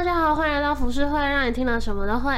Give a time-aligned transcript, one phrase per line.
[0.00, 2.34] 大家好，欢迎来到浮世会，让你听了什么都会。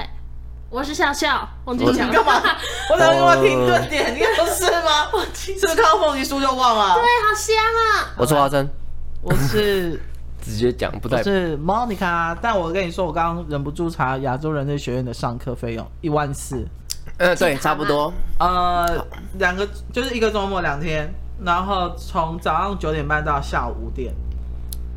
[0.68, 2.12] 我是笑笑，忘记讲了。
[2.12, 2.42] 干嘛？
[2.92, 5.06] 我想给我停顿点，你不是吗？
[5.14, 6.94] 我是不是看到凤梨酥就忘了？
[6.96, 8.10] 对，好香啊！
[8.18, 8.68] 我是花生，
[9.20, 9.92] 我是
[10.42, 11.18] 直接讲不带。
[11.18, 16.66] 我是 Monica，但我跟你说，我刚刚忍不住查亚洲人类学院的上课费用一万四。
[17.18, 18.12] 呃，对，差不多。
[18.40, 19.06] 呃，
[19.38, 21.08] 两个就是一个周末两天，
[21.44, 24.12] 然后从早上九点半到下午五点，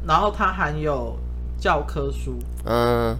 [0.07, 1.16] 然后它含有
[1.59, 2.35] 教科书。
[2.65, 3.15] 嗯，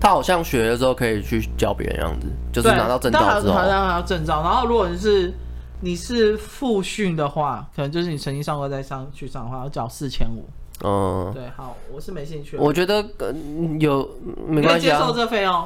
[0.00, 4.42] 他好像学了之后可以去教别人样子，就是拿到证照之后，拿到证照。
[4.42, 5.32] 然后如果你是
[5.80, 10.44] 你是复训的话，可能就是你曾经上过再上去上的话，要缴四千五。
[10.84, 12.56] 嗯，对，好，我是没兴趣。
[12.56, 13.04] 我觉得
[13.78, 14.08] 有
[14.46, 15.64] 没关系啊，接受这费用。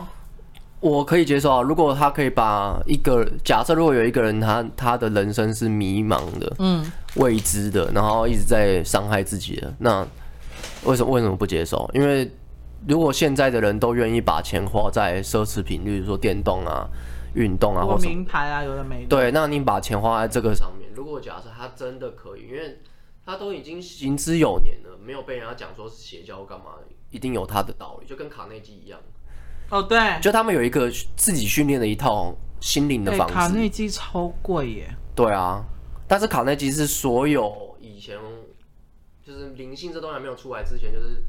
[0.81, 10.07] 我可以接受啊，如果他可以把一个假设，如果有一个人他他的人生是迷茫的，嗯，未知的，然后一直在伤害自己的，那
[10.89, 11.89] 为什么为什么不接受？
[11.93, 12.31] 因为
[12.87, 16.89] 如果现在的人都愿意把钱花在奢侈品，例如说电动啊、
[17.35, 22.79] 运动啊，或名牌啊，有的没的，对，那你把钱花在这个上面，如果假设他真的可以，因为
[23.27, 26.67] 他都已经行之有年了，没有被人家讲说是邪教干嘛，
[27.11, 28.99] 一定有他的道理，就跟卡内基一样。
[29.69, 33.35] 哦，对，就他们有一个自己训练的一套心灵的方式。
[33.35, 34.95] 卡内基超贵耶。
[35.15, 35.63] 对啊，
[36.07, 38.17] 但是卡内基是所有以前
[39.29, 41.23] 就是灵性这东西还没有出来之前，就是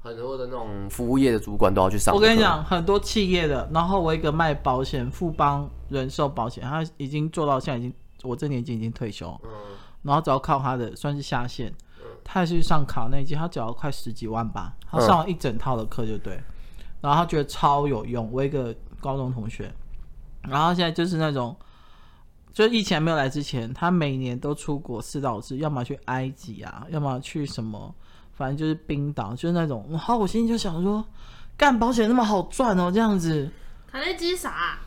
[0.00, 2.14] 很多的那种服务业的主管都要去上。
[2.14, 9.50] 我跟你讲，很多企业的，然后我一个卖保险富邦人寿保险，他已经做到现在已经，我这年纪已经退休，嗯，
[10.00, 11.70] 然后只要靠他的算是下线，
[12.00, 16.42] 嗯，他还是去上卡内基，他只要快十几万吧，他上了一整套的课就对。
[17.02, 19.70] 然后他觉得超有用，我一个高中同学，
[20.40, 21.54] 然后现在就是那种，
[22.54, 27.92] 就疫情还没有来之前，他每年都出国四到五次，要么去埃及啊，要么去什么，
[28.32, 29.84] 反正就是冰岛，就是那种。
[29.90, 31.04] 然后我心里就想说，
[31.56, 33.50] 干保险那么好赚哦，这样子。
[33.90, 34.78] 卡内基啥？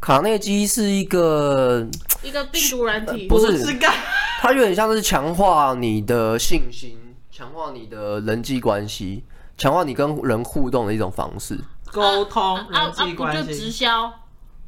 [0.00, 1.84] 卡内基是一个
[2.22, 3.92] 一个病毒软体，不是，是干
[4.38, 6.96] 它有点像是强化你的信心，
[7.32, 9.24] 强化你的人际关系。
[9.58, 11.58] 强化你跟人互动的一种方式，
[11.92, 14.10] 沟通、人际关系，就直销。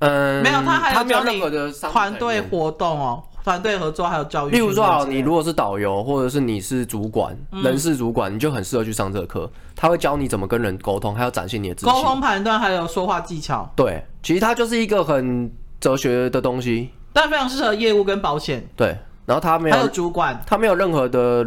[0.02, 4.50] 嗯，没有，他还有没有任何的团队活动哦，团队合作还有教育。
[4.50, 9.48] 例如说，你如果是导游，或者是你是主管、人事主管，你就很适合去上这个课。
[9.76, 11.74] 他会教你怎么跟人沟通，还要展现你的。
[11.82, 13.70] 沟通判断还有说话技巧。
[13.76, 15.48] 对，其实它就是一个很
[15.80, 18.69] 哲学的东西，但非常适合业务跟保险。
[18.74, 21.46] 对，然后他没有还有主管，他没有任何的。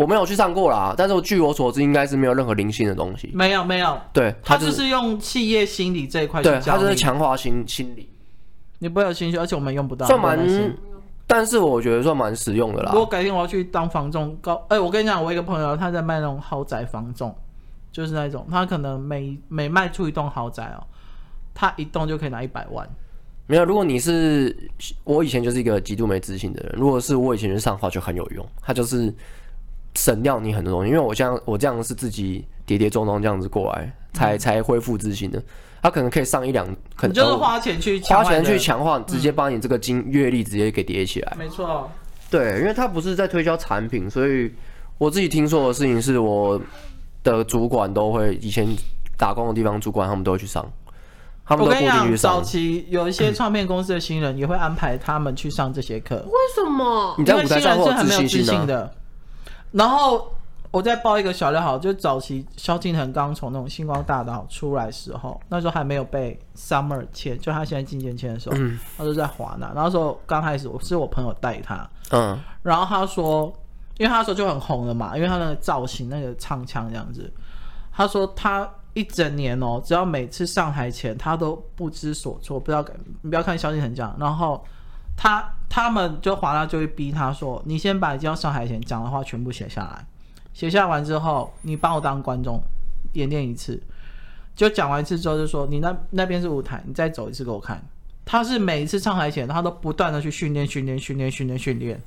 [0.00, 3.30] 我没有去上过啦，但是我据我所知，应该是没有任何灵性的东西。
[3.34, 4.00] 没有，没有。
[4.14, 6.42] 对，他就是用企业心理这一块。
[6.42, 8.08] 对，他就是强化心心理。
[8.78, 10.06] 你不会有兴趣，而且我们用不到。
[10.06, 10.38] 算蛮，
[11.26, 12.92] 但是我觉得算蛮实用的啦。
[12.94, 17.36] 如果改天我要去当房仲，高，哎、欸，我跟你讲，我一个朋友他在卖那种豪宅房仲，
[17.92, 20.80] 就是那种他可能每每卖出一栋豪宅哦，
[21.52, 22.88] 他一栋就可以拿一百万。
[23.46, 24.56] 没有，如果你是
[25.04, 28.48] 我以前就是一个极度没自信的人，如果是我以前去上的话，就很有用。
[28.62, 29.14] 他就是。
[29.94, 35.42] 省掉你很多东西，因为我这样我这样是自己跌跌撞撞这样子过来，才才恢复自信的。
[35.82, 41.34] 他可能可以上一两，可能就是花钱去花钱去强化，直接把你这个经阅历直接给叠起来。
[41.38, 41.90] 没错，
[42.30, 44.52] 对，因为他不是在推销产品，所以
[44.98, 46.60] 我自己听说的事情是，我
[47.24, 48.68] 的主管都会以前
[49.16, 50.70] 打工的地方主管，他们都会去上，
[51.46, 52.34] 他们都固定去上。
[52.34, 56.16] 早期有一些唱片公司的新人也会安排他们去上这些课。
[56.26, 57.14] 为什么？
[57.16, 58.94] 你在舞台上会有自信心的。
[59.72, 60.32] 然后
[60.70, 69.72] 我再报一个小料好，就早期萧敬腾刚从那种星光大道出来的时候，那时候还没有被 Summer 签，就他现在进签签的时候，嗯、他就在华纳。
[69.74, 73.52] 那时候刚开始我是我朋友带他，嗯，然后他说，
[73.98, 77.32] 因为他那时候就很红了嘛，因为他那个造型、那个唱腔这样子，
[77.92, 82.84] 他说他一整年哦，只要每次上台前，他都不知所措，不知道
[83.22, 84.64] 你不要看萧敬腾这样，然后。
[85.22, 90.04] 他他们就华纳就会逼他说：“你先把你要上台前讲的话全部写下来，
[90.52, 92.60] 写下完之后，你帮我当观众
[93.12, 93.80] 演练一次。
[94.56, 97.80] 就讲完一次之后，就说你那那边是舞台，你再走一次给我看。”
[98.26, 102.00] 他是每一次上台前，他都不断的去训练、训练、训练、训练、训练。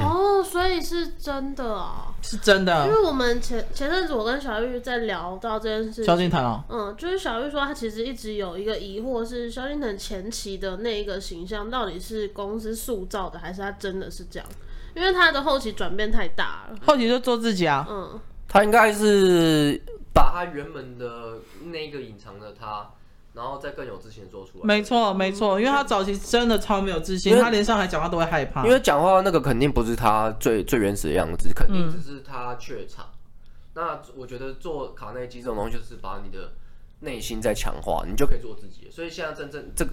[0.00, 2.86] 哦，所以是真的啊，是真的。
[2.86, 14.48] 因为我们前前阵子我跟小玉在聊到这件事，萧敬腾啊，嗯，就是小玉说他其实一直有一个疑惑，是萧敬腾前期的那一个形象到底是公司塑造的，还是他真的是这样？
[14.94, 19.80] 因为他的后期转变太大了，后期就做自己啊，嗯，他应该是
[20.12, 22.90] 把他原本的那个隐藏的他。
[23.34, 24.64] 然后再更有自信做出来。
[24.64, 28.64] 没错，没错，因为他早期真的超没有自信，他连上台讲话都会害怕。
[28.64, 33.06] 因为讲话那个肯定不是他最最原始的样子，肯定只是他怯场。
[33.74, 36.52] 那我觉得做卡内基这种东西，就是把你的
[37.00, 38.88] 内心在强化，你就可以做自己。
[38.90, 39.90] 所以现在真正这个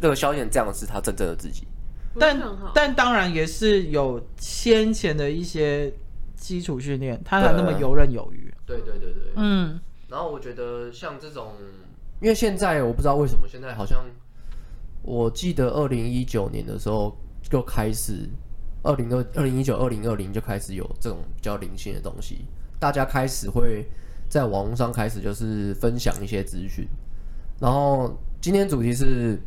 [0.00, 1.66] 那个萧敬腾这样是他真正的自己。
[2.18, 2.40] 但
[2.72, 5.92] 但当然也是有先前的一些
[6.36, 8.52] 基础训练，他才那么游刃有余。
[8.66, 9.80] 对对对对，嗯。
[10.08, 11.52] 然后我觉得像这种，
[12.20, 14.04] 因为现在我不知道为什么现在好像，
[15.02, 18.28] 我记得二零一九年的时候就开始，
[18.82, 22.44] 二零二二零一九二零二零就开始有这种比较灵性的东西。
[22.78, 23.86] 大家开始会
[24.28, 26.86] 在网络上开始就是分享一些资讯，
[27.58, 29.38] 然后今天主题是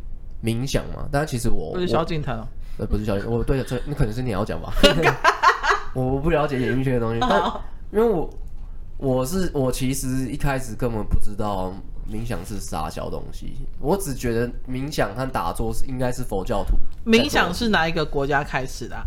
[0.43, 2.47] 冥想嘛，但是其实我不是萧敬腾哦，
[2.77, 4.73] 呃不是萧敬，我对这那可能是你要讲吧，
[5.93, 7.61] 我不了解演艺圈的东西，但
[7.91, 8.29] 因为我
[8.97, 11.73] 我是我其实一开始根本不知道
[12.09, 16.77] 冥想是啥小东西，我只觉得冥想和打坐是应该是佛教徒。
[17.05, 19.05] 冥想是哪一个国家开始的啊？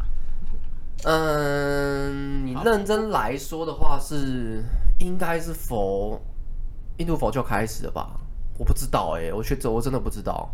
[1.05, 4.65] 嗯，你认真来说的话是，是
[5.01, 6.21] 应该是佛
[6.97, 8.19] 印度佛教开始的吧？
[8.59, 10.51] 我不知道哎、欸，我觉得我真的不知道。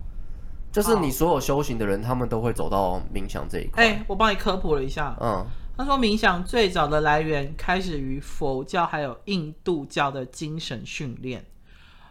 [0.72, 3.84] 就是你所有修行的人，他们都会走到冥想这一块。
[3.84, 5.16] 哎、欸，我帮你科普了一下。
[5.20, 5.46] 嗯，
[5.76, 11.44] 他说冥想最早的来源开始于佛教还有印度教的精神训练，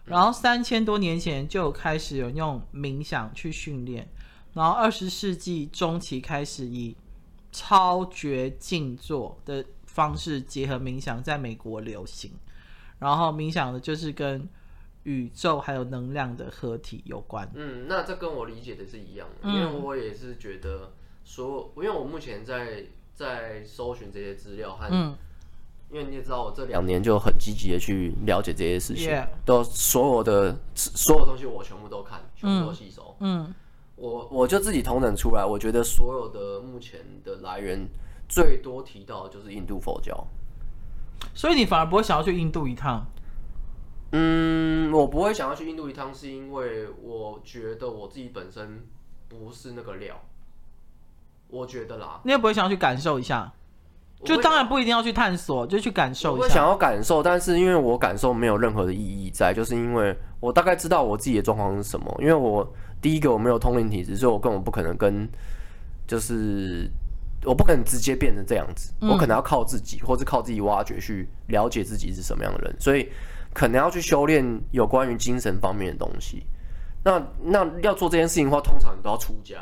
[0.06, 4.07] 然后三千多年前就开始有用冥想去训练，
[4.53, 6.95] 然后二十世纪中期开始以
[7.51, 12.31] 超觉静坐的方式结合冥想，在美国流行。
[13.00, 14.48] 然后冥想的就是跟
[15.03, 17.50] 宇宙还有能量的合体有关。
[17.56, 20.94] 嗯，那这跟我理解的是一样的，因为我也是觉得
[21.24, 25.15] 说，因为我目前在在搜寻这些资料和，嗯，
[25.92, 29.12] 因为你也知道，我这两年就很积极的去了解这些事情.
[29.46, 33.44] 都所有的所有东西我全部都看，全部都吸收，嗯。
[33.44, 33.56] 嗯
[33.98, 37.88] 我我就自己统整出来，我觉得所有的目前的来源
[38.28, 40.26] 最多提到的就是印度佛教，
[41.36, 43.06] 所以你反而不会想要去印度一趟？
[44.14, 48.88] 嗯，我不会想要去印度一趟，是因为我觉得我自己本身
[49.30, 50.20] 不是那个料，
[51.50, 52.22] 我觉得啦。
[52.24, 53.54] 你也不会想要去感受一下？
[54.23, 56.45] 就当然不一定要去探索，就去感受一下。
[56.45, 62.68] 我想要感受，但是因为我感受没有任何的意义在，就是因为我大概知道我自己的状况是什么，因为我。
[63.01, 65.27] 第一个我没有通灵体质，所以我根本不可能跟，
[66.06, 66.88] 就是
[67.44, 73.09] 我不可能直接变成这样子，我可能要靠自己，或是靠自己挖掘去了解自己是什么样的人，所以
[73.56, 76.44] 可能要去修炼有关于精神方面的东西。
[77.03, 79.57] 那那要做这件事情的话，通常你都要出家，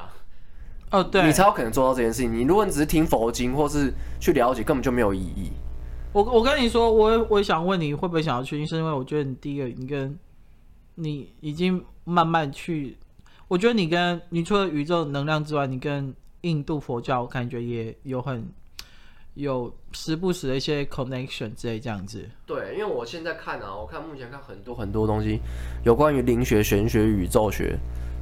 [0.91, 2.33] 哦，对，你才有可能做到这件事情。
[2.33, 5.51] 你如果你只是听佛经或是去了解，根本就没有意义。
[6.11, 10.17] 我我跟你说，我我也想问你会不会想要去，是因为我觉得你第一个，你跟
[10.95, 12.97] 你已经慢慢去。
[13.47, 18.47] 我觉得你跟你除了宇宙能量之外，你跟印度佛教感觉也有很
[19.35, 22.27] 有时不时的一些 connection 之类这样子。
[22.45, 25.39] 对，因为我现在看啊，我看目前看很多很多东西，
[25.83, 27.77] 有关于灵学、玄学、宇宙学，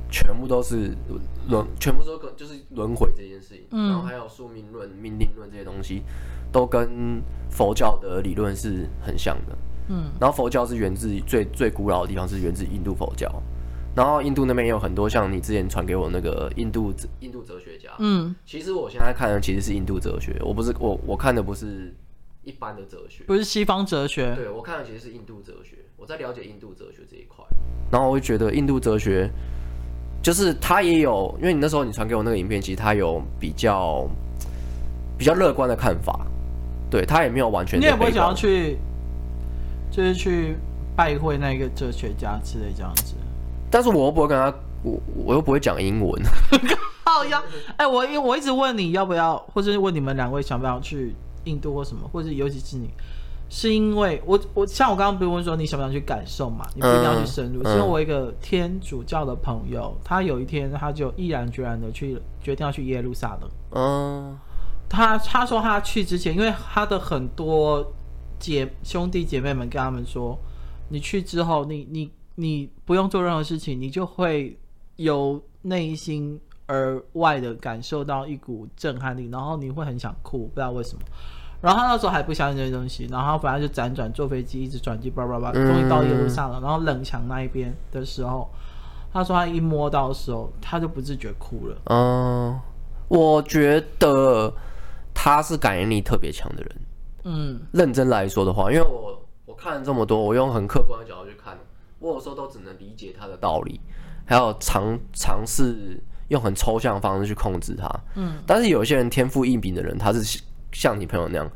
[0.09, 0.95] 全部都是
[1.50, 3.65] 轮，全部都跟就是轮回这件事情。
[3.71, 3.89] 嗯。
[3.89, 6.04] 然后还有宿命论、命定论这些东西，
[6.51, 9.57] 都跟佛教的理论是很像的。
[9.89, 10.12] 嗯。
[10.19, 13.31] 然后佛教是源自最最古老的地方，是源自印度佛教。
[13.95, 21.92] 然后印度那边也有很多像你之前传给我那个印度印度哲学家，嗯，其实我现在看的其实是印度哲学，我不是我我看的不是
[22.44, 27.44] 一般的哲学，不是西方哲学，对，我看的其实是印度哲学，我在了解印度哲学这一块，
[27.92, 29.31] 然后我会觉得印度哲学
[30.27, 34.05] 就是他也有，因为你那时候你传给我那个影片，其实他有比较
[35.17, 36.19] 比较乐观的看法，
[36.89, 38.77] 对他也没有完全，你也不会想要去
[39.89, 40.57] 就是去
[40.97, 43.15] 拜会那个哲学家之类这样子。
[43.71, 44.53] 但是我又不会跟他，
[44.83, 46.21] 我我又不会讲英文。
[47.07, 47.41] 好呀，
[47.77, 51.15] 哎，我因为我一直问你要不要，或者是问你们两位想不想去
[51.45, 52.89] 印度或什么，或者尤其是你，
[53.49, 56.66] 是因为我我像我刚刚不是问说你想不想去感受嘛？
[56.75, 57.61] 你不一定要去深入。
[57.63, 63.49] 嗯、是因为我一个天主教的朋友，他有一天他就毅然决然的去决定要去耶路撒冷。
[63.71, 64.37] 嗯，
[64.89, 67.94] 他他说他去之前，因为他的很多
[68.39, 70.37] 姐兄弟姐妹们跟他们说，
[70.89, 72.11] 你去之后，你你。
[72.39, 74.56] 你不用做任何事情，你就会
[74.97, 81.01] 由内心而外的感受到一股震撼力，然后你会很想哭，不知道为什么。
[81.61, 86.61] 然后他那时候还不相信这些东西，然后反正就辗转坐飞机，一直转机，叭叭叭，终于到耶路撒冷。
[86.61, 88.49] 然后冷墙那一边的时候，
[89.11, 91.78] 他说他一摸到的时候，他就不自觉哭了。
[91.85, 92.59] 嗯，
[93.07, 94.54] 我觉得
[95.14, 96.76] 他是感应力特别强的人。
[97.23, 101.57] 嗯，认真来说的话，因为我我看了这么多，我用很客观的角度去看。
[101.99, 103.81] 我有时候都只能理解他的道理，
[104.23, 107.90] 还有尝尝试用很抽象的方式去控制他。
[108.14, 110.40] 嗯，但是有些人天赋异禀的人，他是
[110.71, 111.50] 像你朋友那样，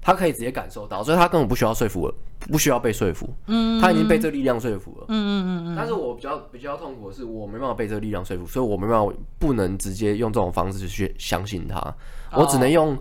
[0.00, 2.14] 他可以直接感受到，所以他根本不需要说服了，
[2.50, 3.28] 不需要被说服。
[3.46, 5.06] 嗯，他已经被这力量说服了。
[5.08, 5.76] 嗯嗯嗯嗯。
[5.76, 11.94] 但是我比较比较痛苦的是，我没办法被这个力量说服，所以我没办法不能直接用这种方式去相信他，
[12.32, 12.96] 我只能用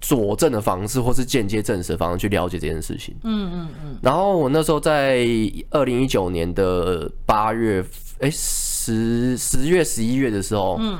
[0.00, 3.16] 佐证的方式，或是间接证实的方式去了解这件事情。
[3.24, 3.98] 嗯嗯嗯。
[4.02, 5.26] 然后我那时候在
[5.70, 7.84] 二零一九年的八月，
[8.20, 10.98] 哎十十月十一月的时候，嗯，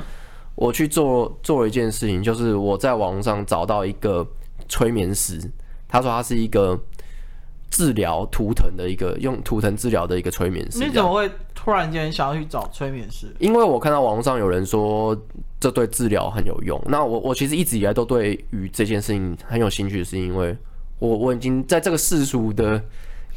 [0.57, 4.27] 我去做做了一件事情，就是我在网上找到一个。
[4.69, 5.39] 催眠师，
[5.87, 6.77] 他说他是一个
[7.69, 10.79] 治疗图腾的一个用图腾治疗的一个催眠师。
[10.79, 13.33] 你怎么会突然间想要去找催眠师？
[13.39, 15.17] 因为我看到网络上有人说
[15.57, 16.77] 这对治疗很有用。
[16.85, 20.53] 那我我其实一直以来都对于这件事情很有兴趣，是因为
[20.99, 22.83] 我我已经在这个世俗的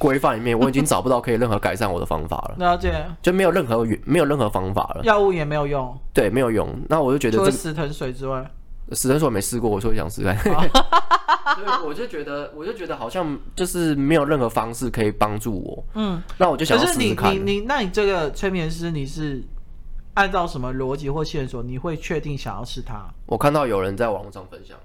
[0.00, 2.56] 规范里面，我已经找不到可以任何改善我的方法了。
[2.58, 5.96] 了解，就没有任何没有任何方法了，药物也没有用。
[6.14, 6.66] 对，没有用。
[6.88, 8.50] 那我就觉得，除了死藤水之外。
[8.92, 15.84] 死藤水我没试过，我说想试看， 所以我就觉得，我就觉得好像就是没有任何方式可以帮助我。
[15.94, 17.30] 嗯，那我就想试试看。
[17.30, 19.44] 可是你你你，那你这个催眠师，你是
[20.14, 23.06] 按照什么逻辑或线索，你会确定想要是他？
[23.26, 24.76] 我看到有人在网络上分享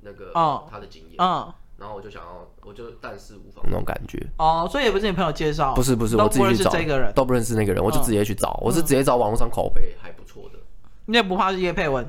[0.00, 4.24] 那个哦他的经验，嗯，然后我就想要，我就但是无妨那种感觉。
[4.36, 6.70] 哦，所以也不是你朋友介绍，不是不是，我自己去找，
[7.12, 10.58] 都不认识那个人，我就直接去找，我是直接找网络上口碑还不错的。
[11.06, 12.06] 你也不怕是叶配文？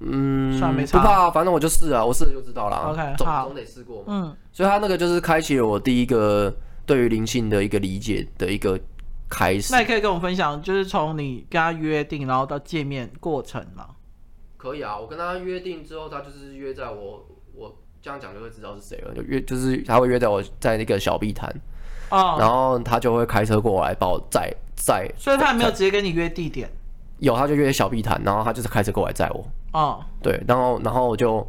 [0.00, 2.90] 嗯，算没差，不怕，反正我就试啊，我试了就知道了。
[2.90, 4.04] OK，总总得试过嘛。
[4.08, 8.78] 嗯，所以他那个就是开启了我第一个对于灵性的一个理解的一个
[9.30, 9.72] 开始。
[9.72, 13.90] 那你可以跟我分享，就是从你跟他约定，然后到见面过程吗？
[14.56, 17.24] 可以啊，我跟他约定之后，他就是约在，我
[18.06, 19.12] 这样讲就会知道是谁了。
[19.12, 21.52] 就约就是他会约在我在那个小碧潭，
[22.10, 25.10] 哦，然后他就会开车过来把我载载。
[25.18, 26.70] 所以他还没有直接跟你约地点？
[27.18, 29.44] 有，他就约小碧潭，然后他就是开车过来载我。
[29.72, 31.44] 哦，对，然后然后我就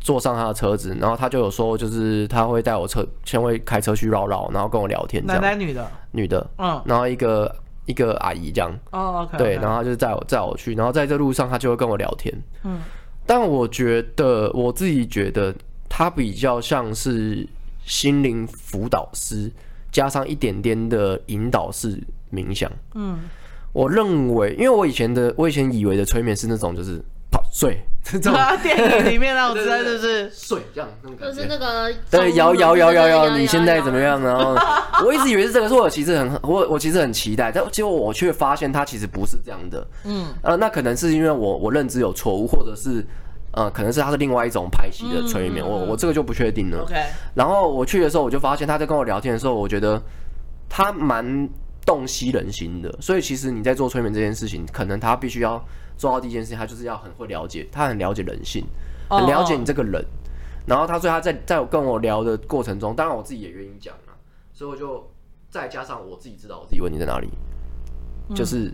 [0.00, 5.22] 坐上他的车子，然后他就有说，就是他会带我车，先会开车去绕绕，然后跟我聊天。
[5.26, 5.90] 男的女的？
[6.12, 6.50] 女的。
[6.56, 6.80] 嗯。
[6.86, 8.72] 然后一个一个阿姨这样。
[8.92, 9.36] 哦，OK。
[9.36, 12.34] 对，然后他就载我载我去，然后在这路上他就会跟我聊天。
[12.64, 12.80] 嗯。
[13.24, 15.54] 但我觉得我自己觉得
[15.94, 17.46] 他比较像是
[17.84, 19.52] 心灵辅导师，
[19.90, 22.72] 加上一点点的引导式冥想。
[22.94, 23.20] 嗯。
[23.74, 26.98] 我认为，因为我以前的我以前以为的催眠是那种就是。
[27.50, 28.32] 睡， 这种
[28.62, 30.88] 电影里面那种，真的是睡这样，
[31.20, 34.20] 就是那个对摇摇摇摇摇，你现在怎么样？
[34.22, 34.54] 然后
[35.04, 39.86] 我一直以为是这个，说我其实很我我其实很期待，但结果我却发现它其实不是这样的。
[40.04, 43.04] 嗯，呃，那可能是因为我我认知有错误，或者是
[43.52, 46.82] 呃，可能是他是另外一种派系的催眠，我我这个就不确定了。
[46.82, 46.94] OK，
[47.34, 50.02] 然后我去的时候，我就发现他在跟我聊天的时候，我觉得
[50.68, 51.48] 他蛮
[51.86, 55.62] 洞悉人心的，所以其实你在做催眠这件事情，可能他必须要。
[55.94, 58.64] 做到第一件事情，他就是要很会了解，他很了解人性，
[59.08, 59.94] 很了解你这个人。
[59.94, 60.66] Oh, oh.
[60.66, 64.16] 然后他所以他在在我跟我聊的过程中，当然我自己也愿意讲啊，
[64.52, 65.08] 所以我就
[65.48, 67.28] 再加上我自己知道我自己问题在哪里，
[68.30, 68.72] 嗯、就是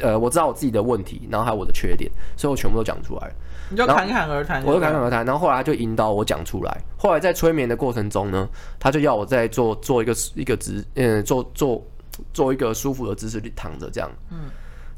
[0.00, 3.32] 呃我知道我自己的问题，然后还有我的缺点，所以我全部都讲出来。
[3.68, 5.24] 你就侃侃而谈，我就侃侃而谈。
[5.24, 6.80] 然后后来他就引导我讲出来。
[6.96, 11.86] 后来在催眠的过程中呢，他就要我再做做一个一个姿，嗯，做做
[12.32, 14.10] 做一个舒服的姿势，躺着这样。
[14.30, 14.50] 嗯。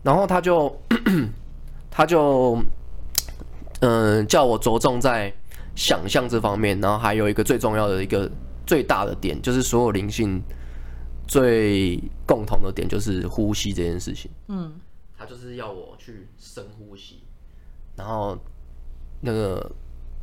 [0.03, 0.75] 然后他就，
[1.91, 2.59] 他就，
[3.81, 5.33] 嗯、呃，叫我着重在
[5.77, 8.29] 想象这方面，然后还有一个最重要的一个
[8.67, 10.43] 最大的点，就是所有灵性
[11.29, 14.29] 最共同的点，就是呼吸这件事情。
[14.49, 14.73] 嗯，
[15.23, 17.23] 他就是要我去深呼吸，
[17.95, 18.37] 然后
[19.21, 19.71] 那个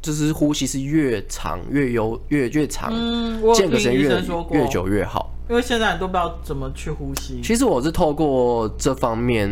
[0.01, 4.09] 就是呼吸是越长越悠越越长，嗯，间隔时间越
[4.51, 5.31] 越久越好。
[5.49, 7.41] 因为现在都不知道怎么去呼吸。
[7.41, 9.49] 其实我是透过这方面，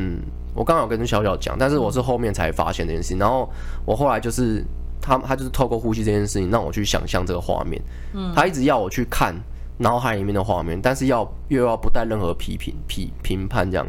[0.54, 3.18] 我刚刚有跟小小讲，但是我是后面才发现这件事情。
[3.18, 3.50] 然后
[3.86, 4.62] 我后来就是
[5.00, 7.82] 他，他就是透过呼吸这件事情，让我去想象这个画面。
[8.14, 9.34] 嗯，他一直要我去看
[9.78, 13.88] 脑海里面的画面，但是要又要不带任何批评、批评判这样。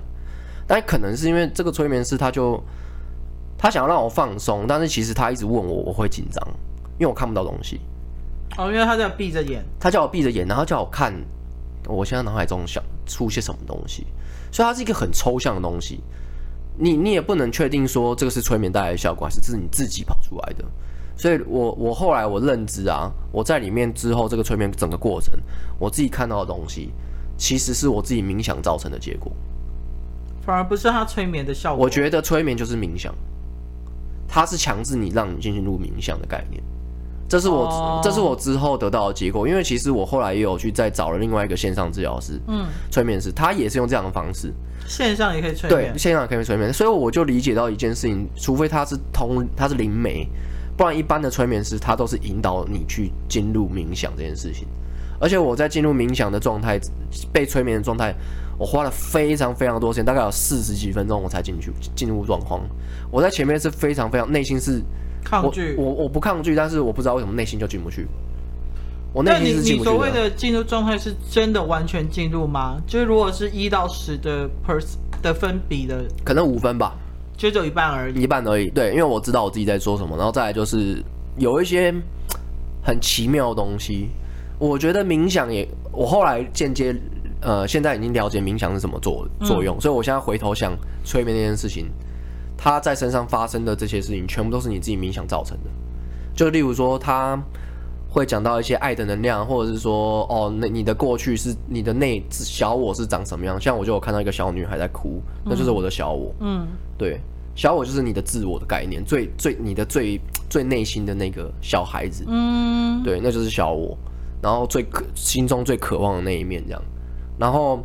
[0.68, 2.62] 但可能是因为这个催眠师，他就
[3.58, 6.40] 他想要让我放松，但是其实他一直问我，我会紧张，
[6.98, 7.80] 因为我看不到东西。
[8.56, 11.12] 哦，因为他叫闭着眼，他叫我闭着眼，然后叫我看。
[11.86, 14.06] 我现在脑海中想出些什么东西，
[14.52, 16.00] 所以它是一个很抽象的东西，
[16.76, 20.64] 你你也不能确定说这个是催眠带来的效果，还是这是你自己跑出来的。
[21.16, 25.32] 所以我我后来我认知啊，我在里面之后这个催眠整个过程，
[25.78, 26.92] 我自己看到的东西，
[27.38, 29.32] 其实是我自己冥想造成的结果，
[30.48, 31.84] 反而不是他催眠的效果。
[31.84, 33.14] 我觉得催眠就是冥想，
[34.26, 36.62] 它是强制你让你进入冥想的概念。
[37.28, 38.02] 这是我，oh.
[38.02, 39.46] 这是我之后得到的结果。
[39.46, 44.50] 因为其实我后来也有去再找了另外一个线上治疗师，嗯，催眠师，他也是用这样的方式，
[44.86, 46.72] 线上也可以催眠，对，线上也可以催眠。
[46.72, 50.26] 所以我就理解到一件事情，除非他是通，他是灵媒，
[50.78, 54.66] 不然一般的催眠师他都是引导你去进入冥想这件事情。
[55.20, 56.80] 而且我在进入冥想的状态，
[57.30, 58.14] 被催眠的状态，
[58.58, 62.60] 我花了非常非常多时间，大概有四十几分钟我才进去进入状况。
[63.10, 64.82] 我在前面是非常非常内心是
[65.24, 68.06] 抗拒，我我，我不抗拒，但是我不知道为什么内心就进不去。
[69.12, 69.90] 我内心是进不去的。
[69.90, 72.76] 那你你所谓的进入状态是真的完全进入吗？
[72.86, 76.94] 就是如果是一到十的 pers 的分比的，可能五分吧，
[77.36, 78.68] 就只有一半而已，一半而已。
[78.70, 81.02] 对，因为我知道我自己在说什么，然后再来就是
[81.36, 81.94] 有一些
[82.82, 84.08] 很奇妙的东西。
[84.58, 86.92] 我觉得冥想也，我后来间接，
[87.40, 91.86] 呃，现在已经了解冥想是什么作作用，嗯、所以我现在回头想催眠那件事情，
[92.56, 95.70] 他在身上发生的这些事情，全部都是你自己冥想造成的。
[96.34, 97.40] 就例如说，他
[98.10, 103.60] 会讲到一些爱的能量，或者是说，哦，那你的过去是你的内小我是长什么样？
[103.60, 106.34] 像我就有看到一个小女孩在哭，那就是我的小我。
[106.40, 106.66] 嗯，
[106.96, 107.20] 对，
[107.54, 112.24] 小我就是你的自我的概念，最最你的最最内心的那个小孩子。
[112.26, 113.96] 嗯，对，那就是小我。
[114.40, 116.82] 然后最渴心中最渴望的那一面，这样。
[117.38, 117.80] 然后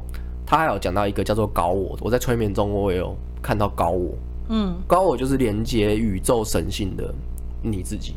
[0.45, 4.13] 他还有讲到一个叫做高我，我在催眠中我也有看到高我。
[4.49, 7.13] 嗯，高我就是连接宇宙神性的
[7.61, 8.15] 你自己。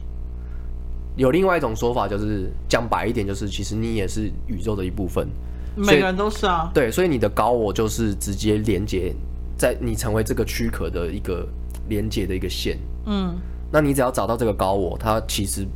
[1.16, 5.28] 有另外一种说法，就是讲白一点，就是其实你也是宇宙的一部分。
[5.76, 6.70] 每个人都是啊。
[6.74, 9.14] 对，所以你的高我就是直接连接
[9.56, 11.46] 在你成为这个躯壳的一个
[11.88, 12.78] 连接的一个线。
[13.06, 13.34] 嗯，
[13.70, 15.66] 那你只要找到这个高我，它其实。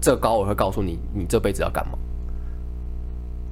[0.00, 1.96] 这个高我会告诉你，你这辈子要干嘛？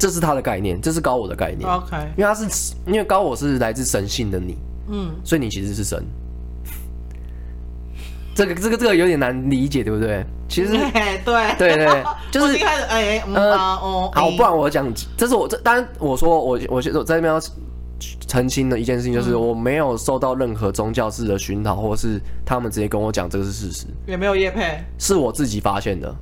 [0.03, 1.63] 这是他的概念，这是高我的概念。
[1.71, 4.57] OK，因为他是，因为高我是来自神性的你，
[4.89, 6.05] 嗯，所以你其实是神。
[8.35, 10.27] 这个这个这个有点难理解，对不对？
[10.49, 10.81] 其实对
[11.25, 17.41] 对对对， 就是一开始哎嗯啊哦，好，不然我讲，这是我这当然我说我我我在这边要
[18.27, 26.13] 澄清的一件事情，就是我没有受到任何宗教式的熏陶，或是他们直接跟我讲这个是事实，也没有叶配，是我自己发现的。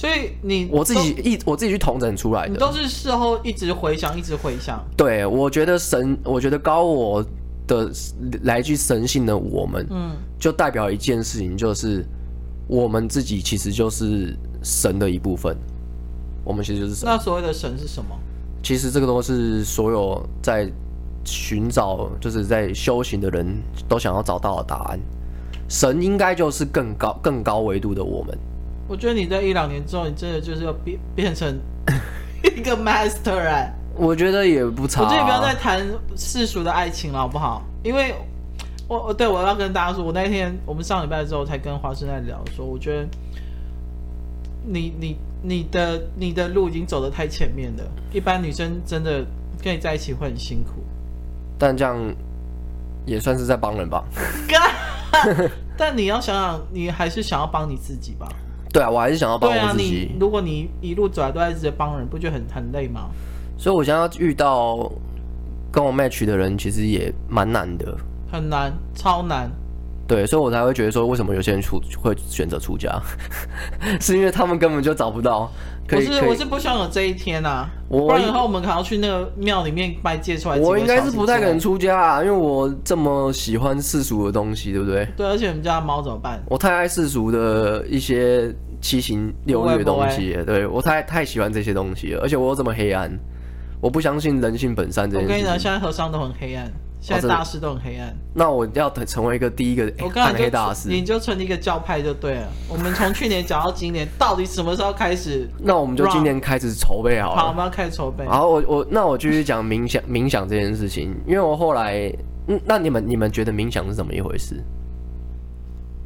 [0.00, 4.82] 所以你我自己一我自己去统整出来的，你都是事后一直回想，一直回想。
[4.96, 7.22] 对，我觉得神，我觉得高我
[7.66, 7.92] 的
[8.44, 12.02] 来自神性的我们，嗯，就代表一件事情，就是
[12.66, 15.54] 我们自己其实就是神的一部分。
[16.44, 17.06] 我们其实就是神。
[17.06, 18.18] 那所谓的神是什么？
[18.62, 20.66] 其实这个都是所有在
[21.26, 23.46] 寻找，就是在修行的人
[23.86, 24.98] 都想要找到的答案。
[25.68, 28.38] 神应该就是更高、更高维度的我们。
[28.90, 31.56] 我觉得你在一两年之后，你真的就是要变变成
[32.42, 35.02] 一个 master 哎，我觉得也不差。
[35.02, 37.62] 我觉得你不要再谈世俗的爱情了，好不好？
[37.84, 38.12] 因为
[38.88, 43.06] 我我对我要跟大家说，我那天我们上礼拜之后才跟华生在聊说，我觉得
[44.66, 49.24] 你你你的你的路已经走得太前面了，一般女生真的
[49.62, 50.82] 跟你在一起会很辛苦。
[51.56, 51.96] 但这样
[53.06, 54.02] 也算是在帮人吧？
[55.78, 58.28] 但你要想想，你还是想要帮你自己吧。
[58.72, 59.90] 对啊，我还是想要帮我自己。
[59.90, 63.10] 对啊，你如果你一路走来都在一直帮人，不觉得很很累吗？
[63.58, 64.90] 所以，我现在要遇到
[65.70, 67.96] 跟我 match 的人，其实也蛮难的。
[68.30, 69.50] 很难，超难。
[70.06, 73.00] 对，所以我才会觉得说，为什么有些人出会选择出家，
[74.00, 75.50] 是因为他们根本就找不到。
[75.90, 77.68] 可是，我是不希望有这一天啊！
[77.88, 80.56] 不然以后我们可能要去那个庙里面拜借出来。
[80.56, 85.04] 我应该是不太可能出家啊，因为我这么喜欢世俗的东西，对不对？
[85.16, 86.40] 对，而且我们家猫怎么办？
[86.46, 93.10] 我太爱世俗的一些七情六欲的东西，对，我太太喜欢这些东西了，而且我又这么黑暗，
[93.80, 95.26] 我不相信人性本善这件事。
[95.26, 96.70] 我跟你讲，现在和尚都很黑暗。
[97.00, 102.48] 现在大师都很黑暗，那我要成为一个第一个暗黑大师，你就成立一个教派就对了。
[102.68, 105.48] 我们从去年讲到今年，到底什么时候开始？
[105.58, 107.40] 那我们就今年开始筹备好了。
[107.40, 108.26] 好，我们要开始筹备。
[108.26, 112.12] 好，我我那我继续讲冥想冥想这件事情，因为我后来，
[112.48, 114.62] 嗯，那你们你们觉得冥想是怎么一回事？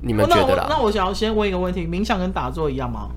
[0.00, 0.66] 你们觉得啦？
[0.70, 3.08] 那我想要先问一个问题：冥想跟打坐一样吗？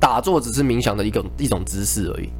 [0.00, 2.30] 打坐只是冥想的一个一种姿势而已。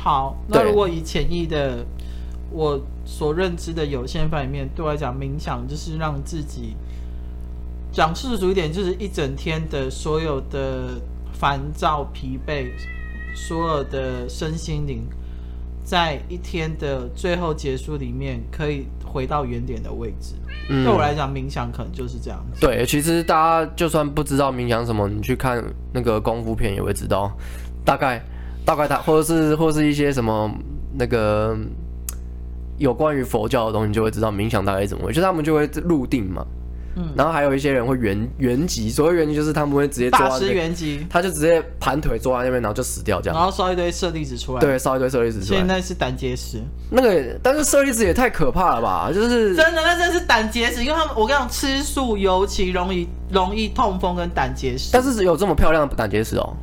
[0.00, 1.84] 好，那如果以潜意的
[2.52, 6.76] 我所认知的有限范围里面，对我来讲，冥想就是让自己
[7.90, 11.00] 讲世俗一点，就是一整天的所有的
[11.32, 12.70] 烦躁、疲惫，
[13.34, 15.02] 所有的身心灵，
[15.84, 20.36] 在一天的最后结束里面，可以回到原点的位置。
[20.70, 22.60] 嗯，对我来讲，冥想可能就是这样子。
[22.60, 27.36] 对，其实大家就算不知道冥想什么，你去看那个功夫片也会知道，
[27.84, 28.22] 大概。
[28.68, 30.50] 大概他，或者是或者是一些什么
[30.92, 31.56] 那个
[32.76, 35.18] 有关于佛教的东西，你就会知道冥想大概怎么回事。
[35.18, 36.44] 就他们就会入定嘛，
[36.94, 45.60] 嗯，然后还有一些人会原原籍，所谓原籍就是他们会直接大师原籍，他就直接盘腿坐在那边，然后就死掉这样，然后烧一堆舍利子出来，对，烧一堆舍利子出来。
[45.60, 56.54] 现在是胆结石，那个但是舍利子也太可怕了吧，就是真的，那真的是胆结石，因为他们我跟你讲，吃素尤其容易容易痛风跟胆结石，但是有这么漂亮的胆结石哦。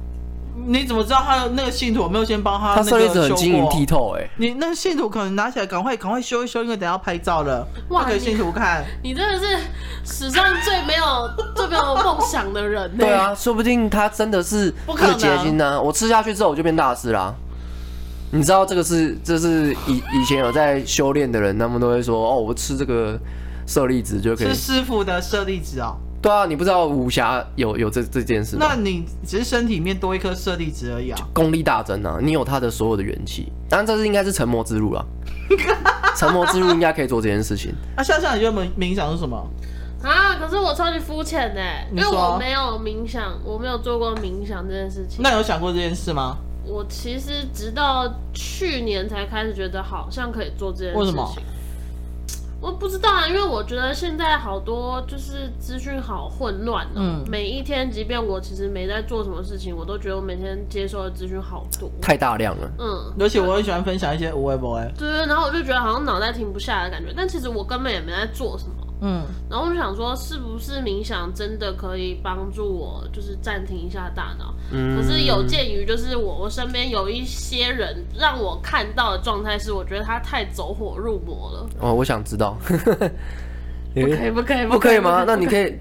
[0.67, 2.75] 你怎么知道他的那个信徒有没有先帮他？
[2.75, 4.29] 他舍利子很晶莹剔透哎、欸。
[4.37, 7.67] 你那个信徒可能拿起来赶快赶快修一修，因为等下要拍照了。
[7.89, 9.09] 哇，给信徒看你。
[9.13, 9.57] 你真的是
[10.03, 12.97] 史上最没有 最没有梦想的人、欸。
[12.97, 15.81] 对啊，说不定他真的是不可能结晶呢。
[15.81, 17.33] 我吃下去之后我就变大师啦。
[18.31, 23.17] 你知道这个是这是以以前有在修炼的人，他们都会说哦，我吃这个
[23.65, 24.47] 舍利子就可以。
[24.47, 25.95] 是师傅的舍利子哦。
[26.25, 28.65] 对啊，你不知道武侠有有这这件事吗？
[28.67, 32.17] 那你只是身体里面多一颗舍利子而已啊，功力大增啊！
[32.19, 35.05] 你有他的所有的元气，当然这是应该是成魔之路了。
[36.17, 37.71] 成魔之路应该可以做这件事情。
[37.95, 39.37] 那， 像像你觉得冥冥想是什么
[40.01, 40.35] 啊？
[40.39, 41.61] 可是我超级肤浅呢，
[41.91, 45.21] 因为我没有冥想，我没有做过冥想这件事情。
[45.21, 46.37] 那有想过这件事吗？
[46.65, 50.99] 我其实直到去年才开始觉得好像可以做这件事情。
[51.01, 51.35] 为什么？
[52.65, 56.93] 我不知道啊，因为我觉得现在好多就是资讯好混乱哦。
[56.95, 62.67] 嗯，每一天，即便我其实没在做什么事情，我都觉得我每天接收的资讯好多，太大量了。
[62.79, 64.91] 嗯，而且我很喜欢分享一些无微博哎。
[64.97, 68.73] 对，然后我就觉得好像脑袋停不下来的感觉，但其实我根本也没在做什么。
[69.01, 74.53] 嗯，然后我就想说，是不是冥想真的可以帮助我，就是暂停一下大脑？
[74.71, 81.69] 嗯，可是有鉴于就是我我身边有一些人让我看到的状态是，我觉得他太走火入魔了。
[81.81, 85.23] 哦，我想知道， 不可以不可以不可以吗？
[85.27, 85.77] 那你可以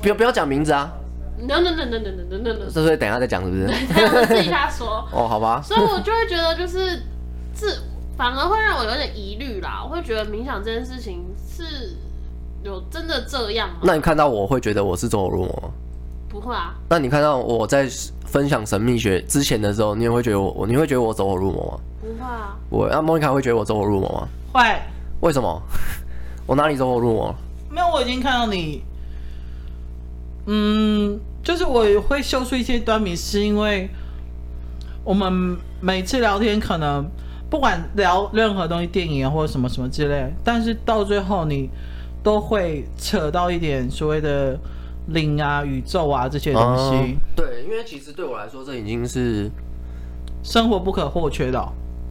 [0.00, 0.90] 不要不要讲名字啊
[1.38, 3.64] ？No no no no no no no no，是不是等一下再讲是不是？
[4.16, 5.06] 我自己瞎说。
[5.12, 5.60] 哦，好吧。
[5.62, 7.02] 所以我就会觉得就是
[7.52, 7.78] 自
[8.16, 9.82] 反而会让我有点疑虑啦。
[9.84, 11.94] 我会觉得冥想这件事情是。
[12.64, 13.80] 有真的这样吗？
[13.82, 15.68] 那你看到我会觉得我是走火入魔吗？
[16.30, 16.74] 不会啊。
[16.88, 17.86] 那你看到我在
[18.24, 21.78] 分享神秘学之前的时候，你也会觉得我，你会觉得我走火入魔吗？
[22.00, 22.56] 不会啊。
[22.70, 24.28] 我那莫妮卡会觉得我走火入魔吗？
[24.54, 24.80] 会。
[25.20, 25.62] 为什么？
[26.46, 27.36] 我哪里走火入魔了？
[27.70, 28.82] 没有，我已经看到你。
[30.46, 33.90] 嗯，就是我会秀出一些端倪，是因为
[35.04, 37.06] 我们每次聊天可能
[37.50, 41.68] 不管聊任何东西，电影啊或者什么什么之类，但是到最后你。
[42.24, 44.58] 都会扯到一点所谓的
[45.08, 46.94] 灵啊、宇宙啊这些东西。
[46.94, 47.16] 嗯。
[47.36, 49.50] 对，因为其实对我来说，这已经是
[50.42, 51.68] 生活不可或缺的哦。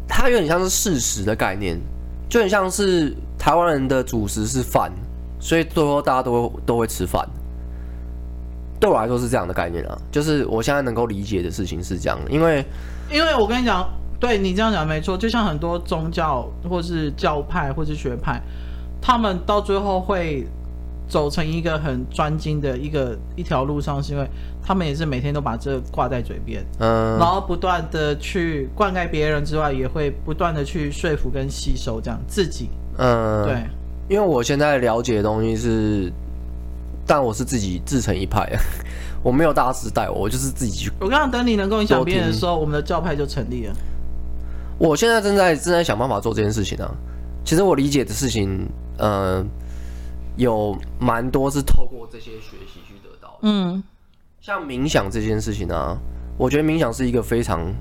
[0.07, 1.79] 它有点像是事实的概念，
[2.29, 4.91] 就很像是台湾人的主食是饭，
[5.39, 7.27] 所以最后大家都都会吃饭。
[8.79, 12.63] 对我来说是这样的概念啊，就是我现在能够理解的事情是这样，因为
[13.11, 18.39] 因为我跟你讲，对你这样讲没错，就像很多宗教或是教派或是学派。
[19.05, 20.47] 他们到最后会
[21.09, 24.25] 走成一个很专精的一个一条路上，是因为
[24.65, 33.55] 他们也是每天都把这挂在嘴边，嗯，然后不断的去灌溉别人之外，也会不断的去说服跟吸收这样自己，嗯，对，
[34.07, 36.11] 因为我现在了解的东西是，
[37.05, 38.49] 但我是自己自成一派，
[39.21, 40.91] 我没有大师带我，我就是自己去。
[41.01, 43.75] 我刚刚等你能够影响别人的时候，我们的教派就成立了。
[44.79, 46.89] 我现在正在正在想办法做这件事情啊。
[47.43, 48.65] 其实我理解的事情。
[48.97, 49.45] 呃，
[50.35, 53.39] 有蛮多是透过这些学习去得到的。
[53.41, 53.83] 嗯，
[54.41, 55.97] 像冥想这件事情呢、啊，
[56.37, 57.73] 我觉得冥想是一个非常